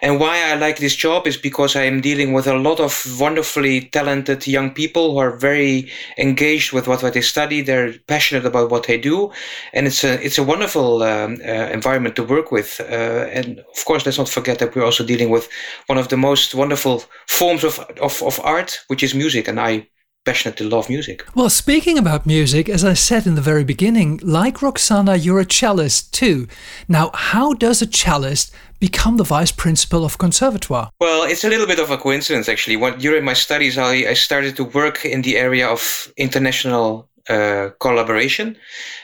And 0.00 0.18
why 0.18 0.36
I 0.50 0.54
like 0.54 0.78
this 0.78 0.96
job 0.96 1.26
is 1.26 1.36
because 1.36 1.76
I 1.76 1.82
am 1.82 2.00
dealing 2.00 2.32
with 2.32 2.46
a 2.46 2.56
lot 2.56 2.80
of 2.80 2.92
wonderfully 3.20 3.90
talented 3.92 4.46
young 4.46 4.70
people 4.70 5.12
who 5.12 5.18
are 5.18 5.36
very 5.36 5.90
engaged 6.16 6.72
with 6.72 6.88
what, 6.88 7.02
what 7.02 7.12
they 7.12 7.20
study. 7.20 7.60
They're 7.60 7.92
passionate 8.06 8.46
about 8.46 8.70
what 8.70 8.86
they 8.86 8.96
do. 8.96 9.30
And 9.74 9.86
it's 9.86 10.02
a, 10.02 10.12
it's 10.24 10.38
a 10.38 10.42
wonderful 10.42 11.02
um, 11.02 11.40
uh, 11.44 11.68
environment 11.78 12.16
to 12.16 12.24
work 12.24 12.50
with. 12.50 12.80
and 12.80 13.58
of 13.58 13.84
course, 13.84 14.06
let's 14.06 14.18
not 14.18 14.30
forget 14.30 14.58
that 14.60 14.74
we're 14.74 14.84
also 14.84 15.04
dealing 15.04 15.28
with 15.28 15.46
one 15.88 15.98
of 15.98 16.08
the 16.08 16.16
most 16.16 16.54
wonderful 16.54 17.02
forms 17.34 17.64
of, 17.64 17.78
of, 18.00 18.22
of 18.22 18.40
art, 18.44 18.80
which 18.88 19.02
is 19.02 19.14
music. 19.14 19.48
And 19.48 19.60
I 19.60 19.88
passionately 20.24 20.66
love 20.66 20.88
music. 20.88 21.24
Well, 21.34 21.50
speaking 21.50 21.98
about 21.98 22.26
music, 22.26 22.68
as 22.68 22.84
I 22.84 22.94
said 22.94 23.26
in 23.26 23.34
the 23.34 23.40
very 23.40 23.64
beginning, 23.64 24.20
like 24.22 24.62
Roxana, 24.62 25.16
you're 25.16 25.40
a 25.40 25.44
cellist 25.44 26.12
too. 26.12 26.48
Now, 26.88 27.10
how 27.14 27.52
does 27.54 27.82
a 27.82 27.86
cellist 27.86 28.52
become 28.80 29.16
the 29.16 29.24
vice 29.24 29.52
principal 29.52 30.04
of 30.04 30.18
conservatoire? 30.18 30.90
Well, 31.00 31.24
it's 31.24 31.44
a 31.44 31.48
little 31.48 31.66
bit 31.66 31.78
of 31.78 31.90
a 31.90 31.98
coincidence, 31.98 32.48
actually. 32.48 32.76
When, 32.76 32.98
during 32.98 33.24
my 33.24 33.34
studies, 33.34 33.78
I, 33.78 33.92
I 33.92 34.14
started 34.14 34.56
to 34.56 34.64
work 34.64 35.04
in 35.04 35.22
the 35.22 35.36
area 35.36 35.68
of 35.68 36.12
international 36.16 37.08
uh, 37.28 37.70
collaboration 37.80 38.56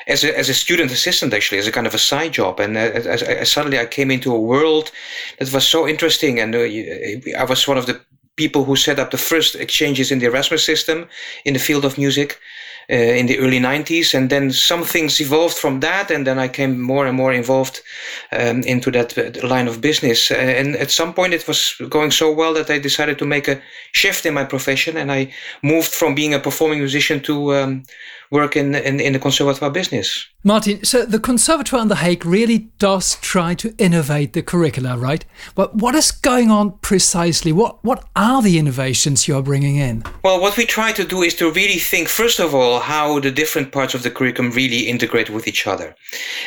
as 0.06 0.24
a, 0.24 0.38
as 0.38 0.50
a 0.50 0.54
student 0.54 0.90
assistant 0.90 1.32
actually 1.32 1.56
as 1.56 1.66
a 1.66 1.72
kind 1.72 1.86
of 1.86 1.94
a 1.94 1.98
side 1.98 2.32
job 2.32 2.60
and 2.60 2.76
uh, 2.76 2.80
as, 2.80 3.22
as, 3.22 3.50
suddenly 3.50 3.78
I 3.78 3.86
came 3.86 4.10
into 4.10 4.34
a 4.34 4.38
world 4.38 4.92
that 5.38 5.50
was 5.50 5.66
so 5.66 5.88
interesting 5.88 6.38
and 6.38 6.54
uh, 6.54 6.58
I 7.38 7.44
was 7.48 7.66
one 7.66 7.78
of 7.78 7.86
the 7.86 7.98
people 8.42 8.62
who 8.64 8.76
set 8.76 8.98
up 9.02 9.10
the 9.10 9.24
first 9.30 9.52
exchanges 9.64 10.10
in 10.12 10.18
the 10.20 10.28
Erasmus 10.32 10.64
system 10.72 10.98
in 11.44 11.52
the 11.56 11.64
field 11.68 11.84
of 11.84 11.98
music 12.04 12.30
uh, 12.90 12.94
in 12.94 13.26
the 13.26 13.38
early 13.38 13.60
90s. 13.60 14.14
And 14.14 14.30
then 14.30 14.50
some 14.50 14.84
things 14.84 15.20
evolved 15.20 15.56
from 15.56 15.80
that. 15.80 16.10
And 16.10 16.26
then 16.26 16.38
I 16.38 16.48
came 16.48 16.80
more 16.80 17.06
and 17.06 17.16
more 17.16 17.32
involved 17.32 17.82
um, 18.32 18.62
into 18.62 18.90
that 18.90 19.16
uh, 19.16 19.46
line 19.46 19.68
of 19.68 19.80
business. 19.80 20.30
Uh, 20.30 20.34
and 20.34 20.76
at 20.76 20.90
some 20.90 21.14
point, 21.14 21.34
it 21.34 21.46
was 21.46 21.74
going 21.88 22.10
so 22.10 22.32
well 22.32 22.54
that 22.54 22.70
I 22.70 22.78
decided 22.78 23.18
to 23.18 23.26
make 23.26 23.48
a 23.48 23.60
shift 23.92 24.26
in 24.26 24.34
my 24.34 24.44
profession. 24.44 24.96
And 24.96 25.12
I 25.12 25.32
moved 25.62 25.92
from 25.92 26.14
being 26.14 26.34
a 26.34 26.40
performing 26.40 26.80
musician 26.80 27.20
to 27.20 27.54
um, 27.54 27.82
work 28.30 28.56
in, 28.56 28.74
in, 28.74 29.00
in 29.00 29.12
the 29.12 29.18
conservatoire 29.18 29.70
business. 29.70 30.26
Martin, 30.42 30.82
so 30.84 31.04
the 31.04 31.18
Conservatoire 31.18 31.82
in 31.82 31.88
The 31.88 31.96
Hague 31.96 32.24
really 32.24 32.70
does 32.78 33.16
try 33.16 33.54
to 33.54 33.74
innovate 33.76 34.32
the 34.32 34.42
curricula, 34.42 34.96
right? 34.96 35.24
But 35.54 35.74
what 35.74 35.94
is 35.94 36.10
going 36.10 36.50
on 36.50 36.78
precisely? 36.78 37.52
What, 37.52 37.84
what 37.84 38.08
are 38.16 38.40
the 38.40 38.58
innovations 38.58 39.28
you 39.28 39.36
are 39.36 39.42
bringing 39.42 39.76
in? 39.76 40.04
Well, 40.22 40.40
what 40.40 40.56
we 40.56 40.64
try 40.64 40.92
to 40.92 41.04
do 41.04 41.22
is 41.22 41.34
to 41.36 41.50
really 41.50 41.78
think, 41.78 42.08
first 42.08 42.40
of 42.40 42.54
all, 42.54 42.79
how 42.80 43.20
the 43.20 43.30
different 43.30 43.72
parts 43.72 43.94
of 43.94 44.02
the 44.02 44.10
curriculum 44.10 44.52
really 44.52 44.88
integrate 44.88 45.30
with 45.30 45.46
each 45.46 45.66
other. 45.66 45.94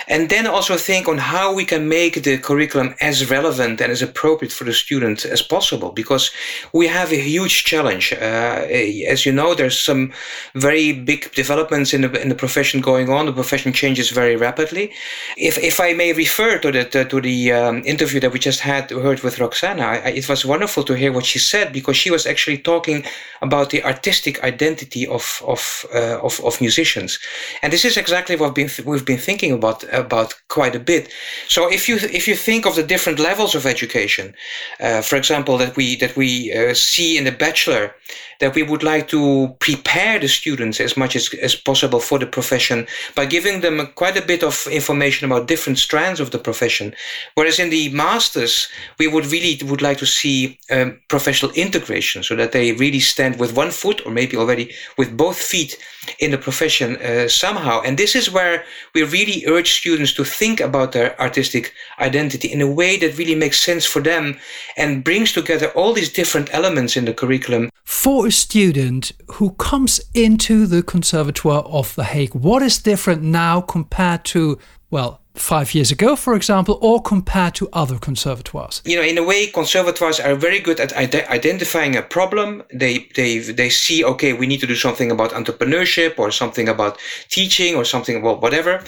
And 0.08 0.30
then 0.30 0.46
also 0.48 0.76
think 0.78 1.08
on 1.08 1.18
how 1.18 1.54
we 1.54 1.66
can 1.66 1.88
make 1.88 2.24
the 2.24 2.38
curriculum 2.38 2.96
as 3.00 3.30
relevant 3.30 3.80
and 3.82 3.92
as 3.92 4.02
appropriate 4.02 4.52
for 4.52 4.66
the 4.66 4.74
student 4.74 5.26
as 5.26 5.42
possible, 5.42 5.92
because 5.92 6.32
we 6.74 6.88
have 6.88 7.12
a 7.12 7.22
huge 7.22 7.64
challenge. 7.64 8.14
Uh, 8.14 8.66
as 9.08 9.26
you 9.26 9.32
know, 9.32 9.54
there's 9.54 9.80
some 9.80 10.12
very 10.56 10.92
big 10.92 11.32
developments 11.34 11.94
in 11.94 12.02
the, 12.02 12.22
in 12.22 12.30
the 12.30 12.36
profession 12.36 12.82
going 12.82 13.10
on. 13.10 13.26
The 13.26 13.34
profession 13.34 13.72
changes 13.74 14.10
very 14.10 14.36
rapidly. 14.36 14.92
If, 15.38 15.58
if 15.58 15.80
I 15.80 15.94
may 15.94 16.14
refer 16.14 16.58
to 16.60 16.72
the, 16.72 16.86
to 16.86 17.22
the 17.22 17.52
um, 17.52 17.84
interview 17.86 18.20
that 18.20 18.34
we 18.34 18.40
just 18.40 18.60
had 18.60 18.92
heard 18.92 19.22
with 19.22 19.40
Roxana, 19.40 19.84
I, 19.84 19.96
it 20.10 20.28
was 20.28 20.46
wonderful 20.46 20.84
to 20.84 20.94
hear 20.94 21.12
what 21.12 21.26
she 21.26 21.40
said 21.40 21.72
because 21.72 21.96
she 21.96 22.12
was 22.12 22.26
actually 22.26 22.58
talking 22.58 23.06
about 23.42 23.70
the 23.70 23.84
artistic 23.84 24.44
identity 24.44 25.08
of, 25.08 25.42
of, 25.46 25.86
uh, 25.94 26.20
of, 26.24 26.40
of, 26.44 26.60
musicians. 26.62 27.20
And 27.62 27.72
this 27.72 27.86
is 27.86 27.98
exactly 27.98 28.36
what 28.36 28.56
we've 28.56 28.76
been, 28.76 28.86
we've 28.86 29.06
been 29.06 29.18
thinking 29.18 29.52
about, 29.52 29.84
about 29.94 30.34
quite 30.50 30.76
a 30.76 30.80
bit. 30.80 31.12
So 31.48 31.72
if 31.72 31.88
you, 31.88 31.98
if 31.98 32.28
you 32.28 32.36
think 32.36 32.66
of 32.66 32.76
the 32.76 32.84
different 32.84 33.20
levels 33.20 33.56
of 33.56 33.66
education, 33.66 34.34
uh, 34.80 35.02
for 35.02 35.16
example, 35.16 35.58
that 35.58 35.76
we, 35.76 35.96
that 35.98 36.16
we 36.16 36.54
uh, 36.54 36.74
see 36.74 37.18
in 37.18 37.26
the 37.26 37.32
bachelor, 37.32 37.94
that 38.40 38.56
we 38.56 38.64
would 38.64 38.84
like 38.84 39.08
to 39.08 39.56
prepare 39.60 40.20
the 40.20 40.28
students 40.28 40.80
as 40.80 40.98
much 40.98 41.16
as, 41.16 41.34
as 41.42 41.56
possible 41.56 42.00
for 42.00 42.20
the 42.20 42.26
profession 42.26 42.86
by 43.16 43.26
giving 43.26 43.62
them 43.62 43.88
quite 43.96 44.18
a 44.18 44.26
bit 44.26 44.44
of 44.44 44.68
information 44.72 45.26
about 45.26 45.48
different 45.48 45.80
strands 45.80 46.20
of 46.20 46.32
the 46.32 46.40
profession. 46.40 46.94
Whereas 47.36 47.60
in 47.60 47.70
the 47.70 47.90
masters, 47.94 48.68
we 49.00 49.08
would 49.08 49.26
really 49.28 49.58
would 49.64 49.82
like 49.82 49.98
to 50.00 50.06
see 50.06 50.60
um, 50.70 51.00
professional 51.08 51.52
integration 51.54 52.24
so 52.24 52.36
that 52.36 52.52
they 52.52 52.74
really 52.74 53.00
stand 53.00 53.40
with 53.40 53.56
one 53.56 53.72
foot 53.72 54.06
or 54.06 54.12
maybe 54.12 54.36
already 54.36 54.74
with 54.98 55.16
both 55.16 55.38
feet 55.38 55.78
in 56.20 56.32
the 56.32 56.38
profession 56.38 56.98
uh, 56.98 57.28
somehow. 57.28 57.82
And 57.82 57.98
this 57.98 58.16
is 58.16 58.32
where 58.32 58.64
we 58.94 59.04
really 59.04 59.46
urge 59.48 59.72
students 59.72 60.14
to 60.14 60.24
think 60.24 60.60
about 60.60 60.92
their 60.92 61.20
artistic 61.20 61.74
identity 62.00 62.48
in 62.48 62.62
a 62.62 62.70
way 62.70 62.98
that 62.98 63.18
really 63.18 63.36
makes 63.36 63.62
sense 63.62 63.86
for 63.86 64.02
them 64.02 64.40
and 64.78 65.04
brings 65.04 65.32
together 65.32 65.68
all 65.70 65.94
these 65.94 66.12
different 66.12 66.54
elements 66.54 66.96
in 66.96 67.06
the 67.06 67.14
curriculum. 67.14 67.70
For 67.84 68.28
a 68.28 68.32
student 68.32 69.12
who 69.34 69.52
comes 69.52 70.02
into 70.14 70.66
the 70.66 70.84
Conservatoire 70.84 71.64
of 71.64 71.96
The 71.96 72.04
Hague, 72.04 72.36
what 72.36 72.62
is 72.62 72.82
different 72.82 73.24
now 73.24 73.62
compared 73.62 74.26
to, 74.26 74.60
well, 74.90 75.23
five 75.36 75.74
years 75.74 75.92
ago, 75.92 76.16
for 76.16 76.36
example, 76.36 76.78
or 76.82 77.02
compared 77.02 77.56
to 77.56 77.68
other 77.74 77.98
conservatoires? 77.98 78.82
You 78.86 78.96
know, 78.96 79.02
in 79.02 79.18
a 79.18 79.24
way, 79.24 79.48
conservatoires 79.48 80.20
are 80.20 80.36
very 80.36 80.60
good 80.60 80.80
at 80.80 80.96
ide- 80.96 81.28
identifying 81.30 81.96
a 81.96 82.02
problem. 82.02 82.64
They 82.74 83.10
they 83.16 83.40
they 83.40 83.70
see, 83.70 84.04
okay, 84.04 84.34
we 84.34 84.48
need 84.48 84.60
to 84.62 84.68
do 84.68 84.76
something 84.76 85.12
about 85.12 85.32
entrepreneurship 85.32 86.20
or 86.20 86.32
something 86.32 86.70
about 86.70 86.98
teaching 87.30 87.76
or 87.76 87.86
something 87.86 88.16
about 88.16 88.42
whatever. 88.42 88.84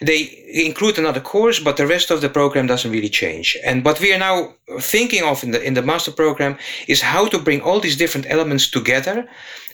They 0.00 0.47
include 0.52 0.98
another 0.98 1.20
course, 1.20 1.60
but 1.60 1.76
the 1.76 1.86
rest 1.86 2.10
of 2.10 2.20
the 2.20 2.28
program 2.28 2.66
doesn't 2.66 2.90
really 2.90 3.08
change. 3.08 3.56
And 3.64 3.84
what 3.84 4.00
we 4.00 4.12
are 4.12 4.18
now 4.18 4.54
thinking 4.80 5.22
of 5.22 5.42
in 5.44 5.50
the 5.50 5.62
in 5.62 5.74
the 5.74 5.82
master 5.82 6.12
program 6.12 6.56
is 6.86 7.00
how 7.02 7.26
to 7.28 7.38
bring 7.38 7.60
all 7.60 7.80
these 7.80 7.96
different 7.96 8.26
elements 8.30 8.70
together 8.70 9.28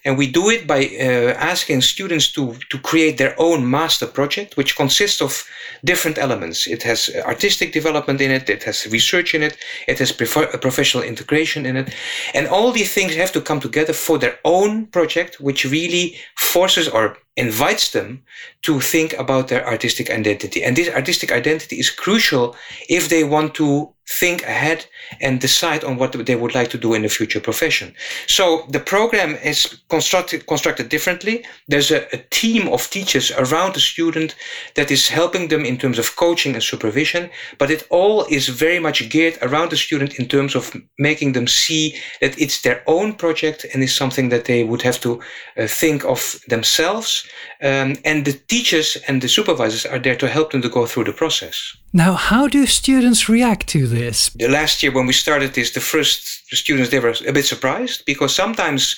and 0.04 0.19
we 0.19 0.31
do 0.31 0.50
it 0.50 0.66
by 0.66 0.85
uh, 0.85 1.33
asking 1.38 1.81
students 1.81 2.31
to, 2.33 2.54
to 2.69 2.78
create 2.78 3.16
their 3.16 3.35
own 3.38 3.69
master 3.69 4.07
project, 4.07 4.57
which 4.57 4.76
consists 4.76 5.23
of 5.23 5.47
different 5.83 6.19
elements. 6.19 6.66
It 6.66 6.83
has 6.83 7.11
artistic 7.25 7.73
development 7.73 8.21
in 8.21 8.31
it, 8.31 8.50
it 8.50 8.64
has 8.64 8.87
research 8.87 9.35
in 9.35 9.43
it, 9.43 9.57
it 9.88 9.99
has 9.99 10.12
professional 10.12 11.02
integration 11.02 11.64
in 11.64 11.76
it. 11.76 11.95
And 12.35 12.47
all 12.47 12.71
these 12.71 12.93
things 12.93 13.14
have 13.14 13.33
to 13.33 13.40
come 13.40 13.61
together 13.61 13.95
for 13.95 14.19
their 14.19 14.38
own 14.45 14.87
project, 14.87 15.40
which 15.40 15.64
really 15.64 16.16
forces 16.37 16.87
or 16.87 17.16
invites 17.37 17.91
them 17.91 18.23
to 18.62 18.81
think 18.81 19.12
about 19.14 19.49
their 19.49 19.67
artistic 19.67 20.11
identity. 20.11 20.62
And 20.62 20.76
this 20.76 20.88
artistic 20.88 21.33
identity 21.33 21.79
is 21.79 21.91
crucial 21.91 22.57
if 22.88 23.09
they 23.09 23.25
want 23.25 23.55
to 23.55 23.94
think 24.09 24.43
ahead 24.43 24.87
and 25.21 25.41
decide 25.41 25.83
on 25.83 25.97
what 25.97 26.13
they 26.27 26.37
would 26.37 26.55
like 26.55 26.69
to 26.71 26.79
do 26.79 26.93
in 26.93 27.03
the 27.03 27.09
future 27.09 27.41
profession. 27.41 27.95
So 28.27 28.67
the 28.69 28.81
program 28.81 29.37
is 29.37 29.81
constructed 29.89 30.47
constructed 30.47 30.91
differently. 30.91 31.45
There's 31.69 31.91
a, 31.91 32.07
a, 32.15 32.19
team 32.31 32.69
of 32.69 32.91
teachers 32.91 33.31
around 33.33 33.75
the 33.75 33.81
student 33.81 34.35
that 34.75 34.91
is 34.91 35.09
helping 35.09 35.49
them 35.49 35.65
in 35.65 35.79
terms 35.79 35.99
of 35.99 36.17
coaching 36.17 36.55
and 36.55 36.63
supervision, 36.63 37.31
but 37.59 37.71
it 37.71 37.87
all 37.91 38.27
is 38.29 38.49
very 38.49 38.79
much 38.79 39.09
geared 39.09 39.39
around 39.41 39.71
the 39.71 39.77
student 39.77 40.19
in 40.19 40.27
terms 40.29 40.55
of 40.55 40.77
making 40.99 41.33
them 41.33 41.47
see 41.47 41.97
that 42.21 42.39
it's 42.39 42.63
their 42.63 42.83
own 42.87 43.15
project 43.15 43.65
and 43.73 43.83
is 43.83 43.95
something 43.95 44.29
that 44.29 44.45
they 44.45 44.65
would 44.65 44.83
have 44.83 45.01
to 45.01 45.21
uh, 45.57 45.67
think 45.67 46.05
of 46.05 46.39
themselves. 46.49 47.27
Um, 47.63 47.97
and 48.05 48.25
the 48.25 48.39
teachers 48.49 48.99
and 49.09 49.23
the 49.23 49.29
supervisors 49.29 49.87
are 49.87 49.99
there 49.99 50.17
to 50.17 50.29
help 50.29 50.51
them 50.53 50.63
to 50.63 50.69
go 50.69 50.87
through 50.87 51.05
the 51.05 51.13
process. 51.13 51.77
Now, 51.97 52.15
how 52.15 52.49
do 52.49 52.67
students 52.67 53.29
react 53.29 53.69
to 53.69 53.87
this? 53.87 54.29
The 54.31 54.49
last 54.49 54.83
year 54.83 54.91
when 54.91 55.07
we 55.07 55.13
started 55.13 55.55
this, 55.55 55.71
the 55.71 55.81
first 55.81 56.45
students 56.57 56.91
they 56.91 56.99
were 56.99 57.15
a 57.27 57.33
bit 57.33 57.45
surprised 57.45 58.05
because 58.05 58.35
sometimes 58.35 58.97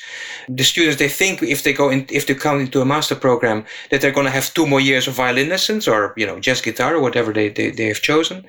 the 0.48 0.64
students 0.64 0.98
they 0.98 1.08
think 1.08 1.42
if 1.42 1.62
they 1.62 1.72
go 1.72 1.90
in 1.90 2.06
if 2.10 2.26
they 2.26 2.34
come 2.34 2.60
into 2.60 2.80
a 2.80 2.84
master 2.84 3.14
program 3.14 3.64
that 3.90 4.00
they're 4.00 4.12
going 4.12 4.26
to 4.26 4.30
have 4.30 4.52
two 4.54 4.66
more 4.66 4.80
years 4.80 5.08
of 5.08 5.14
violin 5.14 5.48
lessons 5.48 5.88
or 5.88 6.12
you 6.16 6.26
know 6.26 6.38
jazz 6.40 6.60
guitar 6.60 6.94
or 6.94 7.00
whatever 7.00 7.32
they 7.32 7.48
they, 7.48 7.70
they 7.70 7.86
have 7.86 8.00
chosen. 8.00 8.44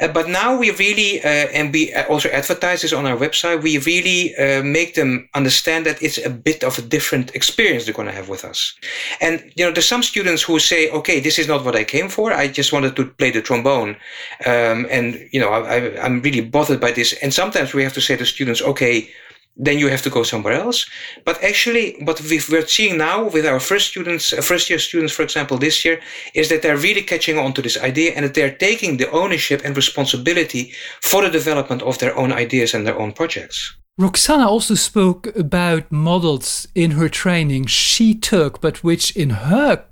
Uh, 0.00 0.08
but 0.08 0.28
now 0.28 0.56
we 0.56 0.70
really 0.72 1.20
uh, 1.20 1.48
and 1.58 1.72
we 1.72 1.94
also 2.08 2.28
advertise 2.30 2.82
this 2.82 2.92
on 2.92 3.06
our 3.06 3.16
website. 3.16 3.62
We 3.62 3.78
really 3.78 4.36
uh, 4.36 4.62
make 4.62 4.94
them 4.94 5.28
understand 5.34 5.86
that 5.86 6.02
it's 6.02 6.18
a 6.24 6.30
bit 6.30 6.64
of 6.64 6.78
a 6.78 6.82
different 6.82 7.34
experience 7.34 7.84
they're 7.84 7.94
going 7.94 8.08
to 8.08 8.14
have 8.14 8.28
with 8.28 8.44
us. 8.44 8.74
And 9.20 9.52
you 9.56 9.64
know, 9.64 9.72
there's 9.72 9.88
some 9.88 10.02
students 10.02 10.42
who 10.42 10.58
say, 10.58 10.90
okay, 10.90 11.20
this 11.20 11.38
is 11.38 11.48
not 11.48 11.64
what 11.64 11.76
I 11.76 11.84
came 11.84 12.08
for. 12.08 12.32
I 12.32 12.48
just 12.48 12.72
wanted 12.72 12.96
to 12.96 13.04
play 13.04 13.30
the 13.30 13.42
trombone, 13.42 13.65
um, 13.70 14.86
and 14.90 15.28
you 15.32 15.40
know, 15.40 15.50
I, 15.50 16.00
I'm 16.02 16.20
really 16.22 16.40
bothered 16.40 16.80
by 16.80 16.92
this. 16.92 17.12
And 17.22 17.32
sometimes 17.32 17.74
we 17.74 17.82
have 17.82 17.94
to 17.94 18.00
say 18.00 18.16
to 18.16 18.26
students, 18.26 18.62
okay, 18.62 19.08
then 19.56 19.78
you 19.78 19.88
have 19.88 20.02
to 20.02 20.10
go 20.10 20.22
somewhere 20.22 20.52
else. 20.52 20.86
But 21.24 21.42
actually, 21.42 21.96
what 22.02 22.20
we're 22.20 22.66
seeing 22.66 22.98
now 22.98 23.24
with 23.24 23.46
our 23.46 23.60
first 23.60 23.88
students, 23.88 24.32
uh, 24.32 24.42
first 24.42 24.68
year 24.68 24.78
students, 24.78 25.14
for 25.14 25.22
example, 25.22 25.56
this 25.56 25.84
year, 25.84 26.00
is 26.34 26.48
that 26.48 26.62
they're 26.62 26.76
really 26.76 27.02
catching 27.02 27.38
on 27.38 27.52
to 27.54 27.62
this 27.62 27.78
idea 27.78 28.12
and 28.12 28.24
that 28.24 28.34
they're 28.34 28.54
taking 28.54 28.98
the 28.98 29.10
ownership 29.10 29.62
and 29.64 29.74
responsibility 29.76 30.72
for 31.00 31.22
the 31.22 31.30
development 31.30 31.82
of 31.82 31.98
their 31.98 32.16
own 32.16 32.32
ideas 32.32 32.74
and 32.74 32.86
their 32.86 32.98
own 32.98 33.12
projects. 33.12 33.74
Roxana 33.98 34.46
also 34.46 34.74
spoke 34.74 35.34
about 35.34 35.90
models 35.90 36.68
in 36.74 36.90
her 36.92 37.08
training 37.08 37.64
she 37.64 38.14
took, 38.14 38.60
but 38.60 38.84
which 38.84 39.16
in 39.16 39.30
her 39.30 39.84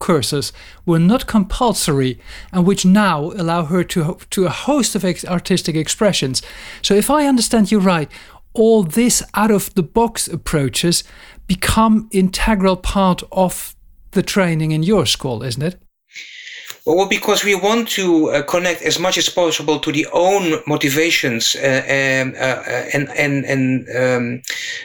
courses 0.00 0.52
were 0.84 0.98
not 0.98 1.28
compulsory 1.28 2.18
and 2.52 2.66
which 2.66 2.84
now 2.84 3.30
allow 3.36 3.64
her 3.66 3.84
to, 3.84 4.18
to 4.30 4.46
a 4.46 4.50
host 4.50 4.96
of 4.96 5.04
artistic 5.04 5.76
expressions. 5.76 6.42
So, 6.82 6.94
if 6.94 7.08
I 7.08 7.26
understand 7.26 7.70
you 7.70 7.78
right, 7.78 8.10
all 8.52 8.82
these 8.82 9.22
out 9.34 9.52
of 9.52 9.72
the 9.74 9.82
box 9.82 10.26
approaches 10.26 11.04
become 11.46 12.08
integral 12.10 12.76
part 12.76 13.22
of 13.30 13.76
the 14.10 14.22
training 14.22 14.72
in 14.72 14.82
your 14.82 15.06
school, 15.06 15.42
isn't 15.44 15.62
it? 15.62 15.80
Well, 16.86 17.08
because 17.08 17.44
we 17.44 17.54
want 17.54 17.88
to 17.90 18.30
uh, 18.30 18.42
connect 18.42 18.82
as 18.82 18.98
much 18.98 19.18
as 19.18 19.28
possible 19.28 19.78
to 19.80 19.92
the 19.92 20.06
own 20.12 20.62
motivations 20.66 21.54
uh, 21.54 21.58
and, 21.86 22.34
uh, 22.36 22.62
and 22.94 23.08
and 23.10 23.44
and 23.44 23.88
um, 23.96 24.42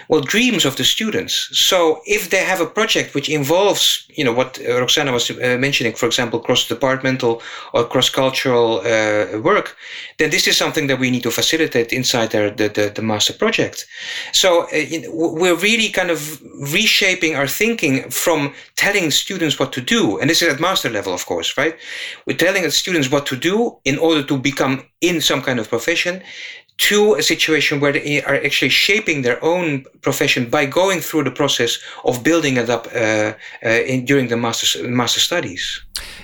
well 0.08 0.22
dreams 0.22 0.66
of 0.66 0.76
the 0.76 0.84
students. 0.84 1.50
So 1.52 2.02
if 2.06 2.30
they 2.30 2.44
have 2.44 2.62
a 2.62 2.66
project 2.66 3.14
which 3.14 3.30
involves, 3.30 4.06
you 4.18 4.24
know, 4.24 4.34
what 4.34 4.60
Roxana 4.68 5.12
was 5.12 5.30
uh, 5.30 5.58
mentioning, 5.60 5.94
for 5.94 6.06
example, 6.06 6.40
cross-departmental 6.40 7.42
or 7.74 7.86
cross-cultural 7.86 8.80
uh, 8.80 9.40
work, 9.42 9.76
then 10.18 10.30
this 10.30 10.48
is 10.48 10.58
something 10.58 10.88
that 10.88 11.00
we 11.00 11.12
need 11.12 11.24
to 11.24 11.32
facilitate 11.32 11.94
inside 11.94 12.32
their, 12.32 12.50
the, 12.50 12.70
the, 12.70 12.92
the 12.96 13.02
master 13.02 13.34
project. 13.34 13.88
So 14.32 14.64
uh, 14.64 14.68
we're 15.12 15.56
really 15.56 15.90
kind 15.90 16.12
of 16.12 16.42
reshaping 16.74 17.36
our 17.36 17.48
thinking 17.48 18.10
from 18.10 18.54
telling 18.76 19.12
students 19.12 19.60
what 19.60 19.72
to 19.74 19.82
do, 19.82 20.20
and 20.20 20.30
this 20.30 20.42
is 20.42 20.54
at 20.54 20.60
master 20.60 20.90
level, 20.90 21.14
of 21.14 21.26
course, 21.26 21.58
right? 21.58 21.76
We're 22.26 22.38
telling 22.38 22.70
students 22.72 23.12
what 23.12 23.26
to 23.28 23.36
do 23.36 23.78
in 23.84 23.98
order 23.98 24.24
to 24.24 24.38
become 24.38 24.86
in 25.02 25.22
some 25.22 25.42
kind 25.42 25.60
of 25.60 25.70
profession 25.70 26.22
to 26.78 27.16
a 27.16 27.24
situation 27.24 27.80
where 27.80 27.94
they 27.94 28.22
are 28.24 28.36
actually 28.36 28.70
shaping 28.70 29.22
their 29.22 29.44
own 29.44 29.86
profession 30.02 30.50
by 30.50 30.66
going 30.66 31.00
through 31.00 31.24
the 31.24 31.32
process 31.32 31.80
of 32.04 32.24
building 32.24 32.58
it 32.58 32.70
up 32.70 32.88
uh, 32.94 33.34
uh, 33.64 33.70
in, 33.70 34.06
during 34.06 34.28
the 34.28 34.38
master's, 34.38 34.82
master 34.84 35.20
studies. 35.20 35.82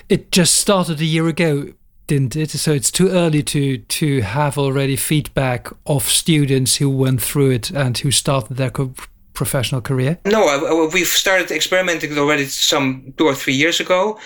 It 0.08 0.30
just 0.30 0.56
started 0.56 1.00
a 1.00 1.04
year 1.04 1.26
ago, 1.28 1.72
didn't 2.06 2.36
it? 2.36 2.50
So 2.50 2.72
it's 2.72 2.90
too 2.90 3.08
early 3.08 3.42
to 3.44 3.78
to 3.78 4.20
have 4.20 4.58
already 4.58 4.96
feedback 4.96 5.68
of 5.86 6.02
students 6.04 6.76
who 6.76 6.90
went 6.90 7.22
through 7.22 7.50
it 7.50 7.70
and 7.70 7.96
who 7.96 8.10
started 8.10 8.56
their 8.56 8.70
co- 8.70 8.94
professional 9.32 9.80
career. 9.80 10.18
No, 10.26 10.88
we've 10.92 11.06
started 11.06 11.50
experimenting 11.50 12.16
already 12.18 12.44
some 12.46 13.14
two 13.16 13.26
or 13.26 13.34
three 13.34 13.54
years 13.54 13.80
ago. 13.80 14.18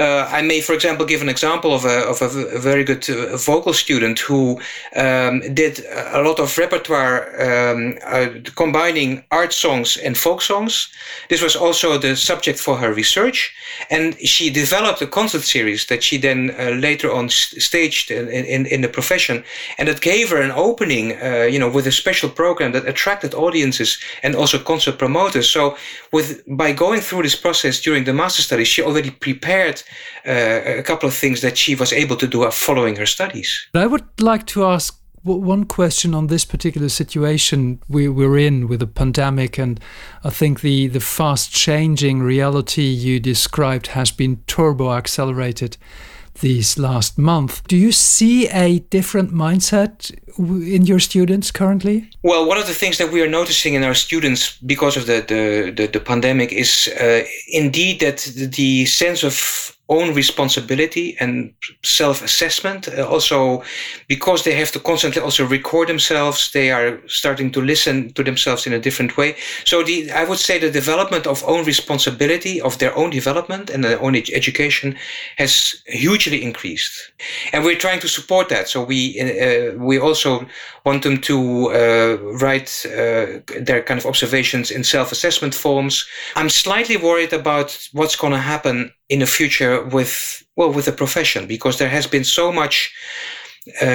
Uh, 0.00 0.26
I 0.32 0.40
may, 0.40 0.62
for 0.62 0.72
example, 0.72 1.04
give 1.04 1.20
an 1.20 1.28
example 1.28 1.74
of 1.74 1.84
a, 1.84 2.08
of 2.08 2.22
a 2.22 2.58
very 2.58 2.84
good 2.84 3.08
uh, 3.10 3.36
vocal 3.36 3.74
student 3.74 4.18
who 4.18 4.58
um, 4.96 5.40
did 5.52 5.84
a 6.12 6.22
lot 6.22 6.40
of 6.40 6.56
repertoire 6.56 7.18
um, 7.38 7.98
uh, 8.06 8.28
combining 8.56 9.22
art 9.30 9.52
songs 9.52 9.98
and 9.98 10.16
folk 10.16 10.40
songs. 10.40 10.88
This 11.28 11.42
was 11.42 11.54
also 11.54 11.98
the 11.98 12.16
subject 12.16 12.58
for 12.58 12.78
her 12.78 12.94
research. 12.94 13.54
And 13.90 14.18
she 14.20 14.48
developed 14.48 15.02
a 15.02 15.06
concert 15.06 15.42
series 15.42 15.86
that 15.86 16.02
she 16.02 16.16
then 16.16 16.54
uh, 16.58 16.70
later 16.70 17.12
on 17.12 17.28
staged 17.28 18.10
in, 18.10 18.28
in, 18.28 18.64
in, 18.66 18.80
the 18.80 18.88
profession. 18.88 19.44
And 19.76 19.86
it 19.88 20.00
gave 20.00 20.30
her 20.30 20.40
an 20.40 20.50
opening, 20.52 21.20
uh, 21.22 21.48
you 21.50 21.58
know, 21.58 21.68
with 21.68 21.86
a 21.86 21.92
special 21.92 22.30
program 22.30 22.72
that 22.72 22.88
attracted 22.88 23.34
audiences 23.34 23.98
and 24.22 24.34
also 24.34 24.58
concert 24.58 24.98
promoters. 24.98 25.50
So 25.50 25.76
with 26.10 26.42
by 26.46 26.72
going 26.72 27.02
through 27.02 27.22
this 27.24 27.36
process 27.36 27.80
during 27.80 28.04
the 28.04 28.14
master 28.14 28.42
studies, 28.42 28.68
she 28.68 28.82
already 28.82 29.10
prepared 29.10 29.82
a 30.24 30.82
couple 30.82 31.08
of 31.08 31.14
things 31.14 31.40
that 31.40 31.56
she 31.56 31.74
was 31.74 31.92
able 31.92 32.16
to 32.16 32.26
do 32.26 32.50
following 32.50 32.96
her 32.96 33.06
studies. 33.06 33.68
I 33.74 33.86
would 33.86 34.20
like 34.20 34.46
to 34.46 34.64
ask 34.64 35.00
one 35.22 35.64
question 35.64 36.14
on 36.14 36.28
this 36.28 36.44
particular 36.44 36.88
situation 36.88 37.80
we, 37.88 38.08
we're 38.08 38.38
in 38.38 38.68
with 38.68 38.80
the 38.80 38.86
pandemic, 38.86 39.58
and 39.58 39.78
I 40.24 40.30
think 40.30 40.60
the, 40.60 40.86
the 40.86 41.00
fast 41.00 41.52
changing 41.52 42.22
reality 42.22 42.82
you 42.82 43.20
described 43.20 43.88
has 43.88 44.10
been 44.10 44.42
turbo 44.46 44.92
accelerated 44.92 45.76
these 46.40 46.78
last 46.78 47.18
month. 47.18 47.66
Do 47.68 47.76
you 47.76 47.92
see 47.92 48.48
a 48.48 48.78
different 48.78 49.32
mindset 49.32 50.10
in 50.38 50.86
your 50.86 50.98
students 50.98 51.50
currently? 51.50 52.08
Well, 52.22 52.46
one 52.46 52.56
of 52.56 52.66
the 52.66 52.72
things 52.72 52.96
that 52.96 53.12
we 53.12 53.20
are 53.20 53.28
noticing 53.28 53.74
in 53.74 53.84
our 53.84 53.94
students 53.94 54.56
because 54.58 54.96
of 54.96 55.06
the 55.06 55.20
the, 55.26 55.70
the, 55.70 55.86
the 55.86 56.00
pandemic 56.00 56.52
is 56.52 56.88
uh, 57.00 57.24
indeed 57.48 58.00
that 58.00 58.18
the 58.56 58.86
sense 58.86 59.22
of 59.22 59.76
own 59.90 60.14
responsibility 60.14 61.16
and 61.20 61.52
self-assessment. 61.82 62.88
Uh, 62.88 63.06
also, 63.06 63.62
because 64.08 64.44
they 64.44 64.54
have 64.54 64.70
to 64.72 64.80
constantly 64.80 65.20
also 65.20 65.44
record 65.44 65.88
themselves, 65.88 66.52
they 66.52 66.70
are 66.70 67.00
starting 67.06 67.50
to 67.50 67.60
listen 67.60 68.12
to 68.12 68.22
themselves 68.22 68.66
in 68.66 68.72
a 68.72 68.78
different 68.78 69.16
way. 69.16 69.36
So, 69.64 69.82
the 69.82 70.10
I 70.12 70.24
would 70.24 70.38
say 70.38 70.58
the 70.58 70.70
development 70.70 71.26
of 71.26 71.44
own 71.44 71.64
responsibility 71.64 72.60
of 72.60 72.78
their 72.78 72.96
own 72.96 73.10
development 73.10 73.70
and 73.70 73.84
their 73.84 74.00
own 74.00 74.14
education 74.16 74.96
has 75.36 75.82
hugely 75.86 76.42
increased, 76.42 77.12
and 77.52 77.64
we're 77.64 77.76
trying 77.76 78.00
to 78.00 78.08
support 78.08 78.48
that. 78.48 78.68
So 78.68 78.84
we 78.84 79.20
uh, 79.20 79.76
we 79.76 79.98
also 79.98 80.46
want 80.84 81.02
them 81.02 81.18
to 81.18 81.36
uh, 81.72 82.16
write 82.40 82.86
uh, 82.86 83.40
their 83.60 83.82
kind 83.82 83.98
of 84.00 84.06
observations 84.06 84.70
in 84.70 84.84
self-assessment 84.84 85.54
forms. 85.54 86.06
I'm 86.36 86.48
slightly 86.48 86.96
worried 86.96 87.32
about 87.32 87.88
what's 87.92 88.16
going 88.16 88.32
to 88.32 88.38
happen 88.38 88.92
in 89.10 89.18
the 89.18 89.26
future 89.26 89.84
with 89.84 90.42
well 90.56 90.72
with 90.72 90.86
the 90.86 90.92
profession 90.92 91.46
because 91.46 91.78
there 91.78 91.88
has 91.88 92.06
been 92.06 92.24
so 92.24 92.50
much 92.50 92.94
uh, 93.82 93.86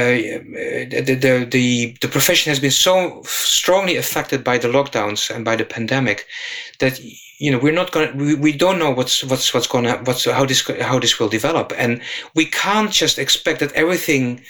the, 0.91 1.17
the, 1.19 1.47
the, 1.49 1.97
the 1.99 2.07
profession 2.07 2.51
has 2.51 2.59
been 2.59 2.69
so 2.69 3.21
strongly 3.25 3.95
affected 3.97 4.43
by 4.43 4.59
the 4.59 4.67
lockdowns 4.67 5.33
and 5.33 5.43
by 5.43 5.55
the 5.55 5.65
pandemic 5.65 6.27
that 6.79 6.99
you 7.39 7.51
know 7.51 7.57
we're 7.57 7.73
not 7.73 7.91
going 7.91 8.15
we, 8.15 8.35
we 8.35 8.51
don't 8.51 8.77
know 8.77 8.91
what's 8.91 9.23
what's 9.23 9.53
what's 9.53 9.67
going 9.67 9.85
to 9.85 9.97
what's 10.03 10.25
how 10.25 10.45
this 10.45 10.69
how 10.81 10.99
this 10.99 11.19
will 11.19 11.29
develop. 11.29 11.73
And 11.77 12.01
we 12.35 12.45
can't 12.45 12.91
just 12.91 13.17
expect 13.17 13.59
that 13.59 13.73
everything 13.73 14.41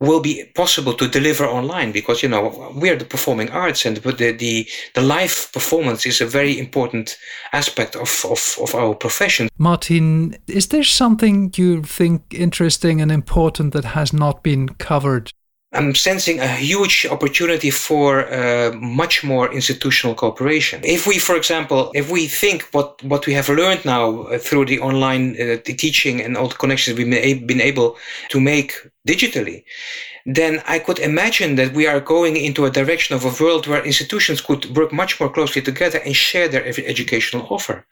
will 0.00 0.20
be 0.20 0.44
possible 0.54 0.92
to 0.92 1.08
deliver 1.08 1.46
online 1.46 1.90
because 1.92 2.22
you 2.22 2.28
know 2.28 2.72
we 2.74 2.90
are 2.90 2.96
the 2.96 3.04
performing 3.04 3.50
arts 3.50 3.86
and 3.86 3.96
the 3.96 4.32
the, 4.32 4.68
the 4.94 5.00
live 5.00 5.48
performance 5.52 6.04
is 6.04 6.20
a 6.20 6.26
very 6.26 6.58
important 6.58 7.16
aspect 7.52 7.96
of, 7.96 8.24
of, 8.24 8.58
of 8.60 8.74
our 8.74 8.94
profession. 8.94 9.48
Martin 9.58 10.36
is 10.46 10.68
there 10.68 10.84
something 10.84 11.52
you 11.56 11.82
think 11.82 12.22
interesting 12.30 13.00
and 13.00 13.10
important 13.10 13.72
that 13.72 13.84
has 13.84 14.12
not 14.12 14.42
been 14.42 14.68
covered 14.68 15.32
I'm 15.76 15.94
sensing 15.94 16.40
a 16.40 16.48
huge 16.48 17.06
opportunity 17.10 17.70
for 17.70 18.32
uh, 18.32 18.72
much 18.72 19.22
more 19.22 19.52
institutional 19.52 20.14
cooperation. 20.14 20.80
If 20.82 21.06
we, 21.06 21.18
for 21.18 21.36
example, 21.36 21.90
if 21.94 22.10
we 22.10 22.26
think 22.26 22.62
what, 22.72 23.02
what 23.02 23.26
we 23.26 23.34
have 23.34 23.48
learned 23.48 23.84
now 23.84 24.22
uh, 24.22 24.38
through 24.38 24.66
the 24.66 24.80
online 24.80 25.34
uh, 25.34 25.58
the 25.66 25.74
teaching 25.74 26.20
and 26.22 26.36
all 26.36 26.48
the 26.48 26.54
connections 26.54 26.96
we've 26.96 27.46
been 27.46 27.60
able 27.60 27.96
to 28.30 28.40
make 28.40 28.72
digitally, 29.06 29.64
then 30.26 30.60
I 30.66 30.80
could 30.80 30.98
imagine 30.98 31.54
that 31.54 31.72
we 31.72 31.86
are 31.86 32.00
going 32.00 32.36
into 32.36 32.64
a 32.64 32.70
direction 32.70 33.14
of 33.14 33.24
a 33.24 33.42
world 33.42 33.66
where 33.66 33.84
institutions 33.84 34.40
could 34.40 34.76
work 34.76 34.92
much 34.92 35.20
more 35.20 35.30
closely 35.30 35.62
together 35.62 36.00
and 36.04 36.16
share 36.16 36.48
their 36.48 36.66
educational 36.66 37.46
offer. 37.48 37.86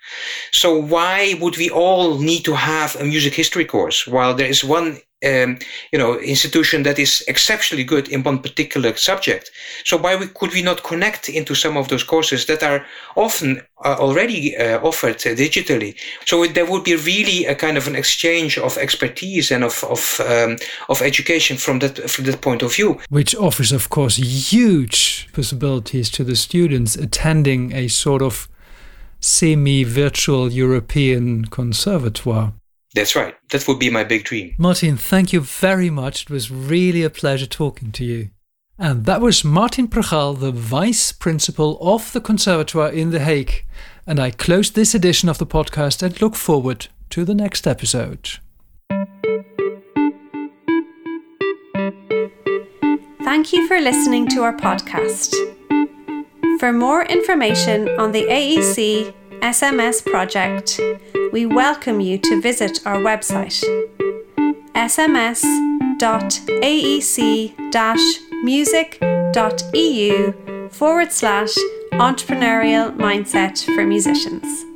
So 0.51 0.77
why 0.77 1.35
would 1.41 1.57
we 1.57 1.71
all 1.71 2.19
need 2.19 2.45
to 2.47 2.55
have 2.55 2.97
a 2.97 3.05
music 3.05 3.35
history 3.35 3.65
course 3.65 4.07
while 4.07 4.35
there 4.35 4.49
is 4.49 4.65
one 4.65 4.99
um, 5.25 5.59
you 5.93 5.99
know, 5.99 6.19
institution 6.19 6.83
that 6.83 6.99
is 6.99 7.25
exceptionally 7.29 7.85
good 7.85 8.09
in 8.09 8.23
one 8.23 8.39
particular 8.39 8.95
subject. 8.97 9.51
So 9.85 9.97
why 9.97 10.17
we, 10.17 10.27
could 10.27 10.53
we 10.53 10.63
not 10.63 10.83
connect 10.83 11.29
into 11.29 11.55
some 11.55 11.77
of 11.77 11.89
those 11.89 12.05
courses 12.05 12.47
that 12.47 12.63
are 12.63 12.85
often 13.17 13.63
uh, 13.85 13.97
already 13.99 14.57
uh, 14.57 14.81
offered 14.81 15.17
uh, 15.17 15.35
digitally? 15.35 15.97
So 16.27 16.47
there 16.47 16.67
would 16.67 16.85
be 16.85 16.97
really 16.97 17.47
a 17.47 17.55
kind 17.55 17.77
of 17.77 17.87
an 17.87 17.97
exchange 17.97 18.59
of 18.59 18.77
expertise 18.79 19.51
and 19.51 19.65
of 19.65 19.85
of 19.85 20.21
um, 20.21 20.57
of 20.89 21.03
education 21.03 21.57
from 21.57 21.79
that 21.81 22.11
from 22.11 22.25
that 22.25 22.41
point 22.41 22.63
of 22.63 22.75
view, 22.75 23.01
which 23.09 23.35
offers, 23.37 23.73
of 23.73 23.89
course, 23.89 24.17
huge 24.17 25.29
possibilities 25.33 26.11
to 26.11 26.25
the 26.25 26.37
students 26.37 26.97
attending 26.97 27.73
a 27.73 27.89
sort 27.89 28.23
of 28.23 28.49
semi-virtual 29.21 30.53
European 30.53 31.47
conservatoire. 31.47 32.53
That's 32.95 33.17
right. 33.17 33.35
That 33.51 33.67
would 33.67 33.79
be 33.79 33.91
my 33.91 34.05
big 34.05 34.25
dream. 34.25 34.55
Martin, 34.57 34.97
thank 34.97 35.33
you 35.33 35.41
very 35.41 35.91
much. 35.91 36.23
It 36.23 36.31
was 36.31 36.51
really 36.51 37.03
a 37.03 37.11
pleasure 37.11 37.47
talking 37.47 37.91
to 37.93 38.05
you. 38.05 38.31
And 38.79 39.05
that 39.05 39.21
was 39.21 39.45
Martin 39.45 39.89
Prchal, 39.89 40.39
the 40.39 40.53
Vice 40.53 41.13
Principal 41.13 41.79
of 41.81 42.13
the 42.13 42.21
Conservatoire 42.21 42.91
in 42.91 43.11
The 43.11 43.21
Hague. 43.21 43.65
And 44.07 44.21
I 44.21 44.31
close 44.31 44.73
this 44.73 44.95
edition 44.95 45.29
of 45.29 45.39
the 45.39 45.47
podcast 45.47 46.03
and 46.03 46.21
look 46.21 46.35
forward 46.35 46.89
to 47.11 47.25
the 47.25 47.35
next 47.35 47.67
episode. 47.67 48.39
Thank 53.23 53.53
you 53.53 53.67
for 53.67 53.81
listening 53.81 54.29
to 54.29 54.43
our 54.43 54.57
podcast. 54.57 55.35
For 56.61 56.73
more 56.73 57.05
information 57.05 57.89
on 57.99 58.13
the 58.13 58.25
AEC 58.25 59.13
SMS 59.41 60.05
project, 60.05 60.81
we 61.35 61.45
welcome 61.47 61.99
you 62.01 62.17
to 62.17 62.41
visit 62.41 62.79
our 62.87 62.99
website 62.99 63.61
sms.aec 64.77 66.05
music.eu 68.45 70.33
forward 70.71 71.11
slash 71.11 71.53
entrepreneurial 71.95 72.97
mindset 72.97 73.65
for 73.75 73.85
musicians. 73.85 74.74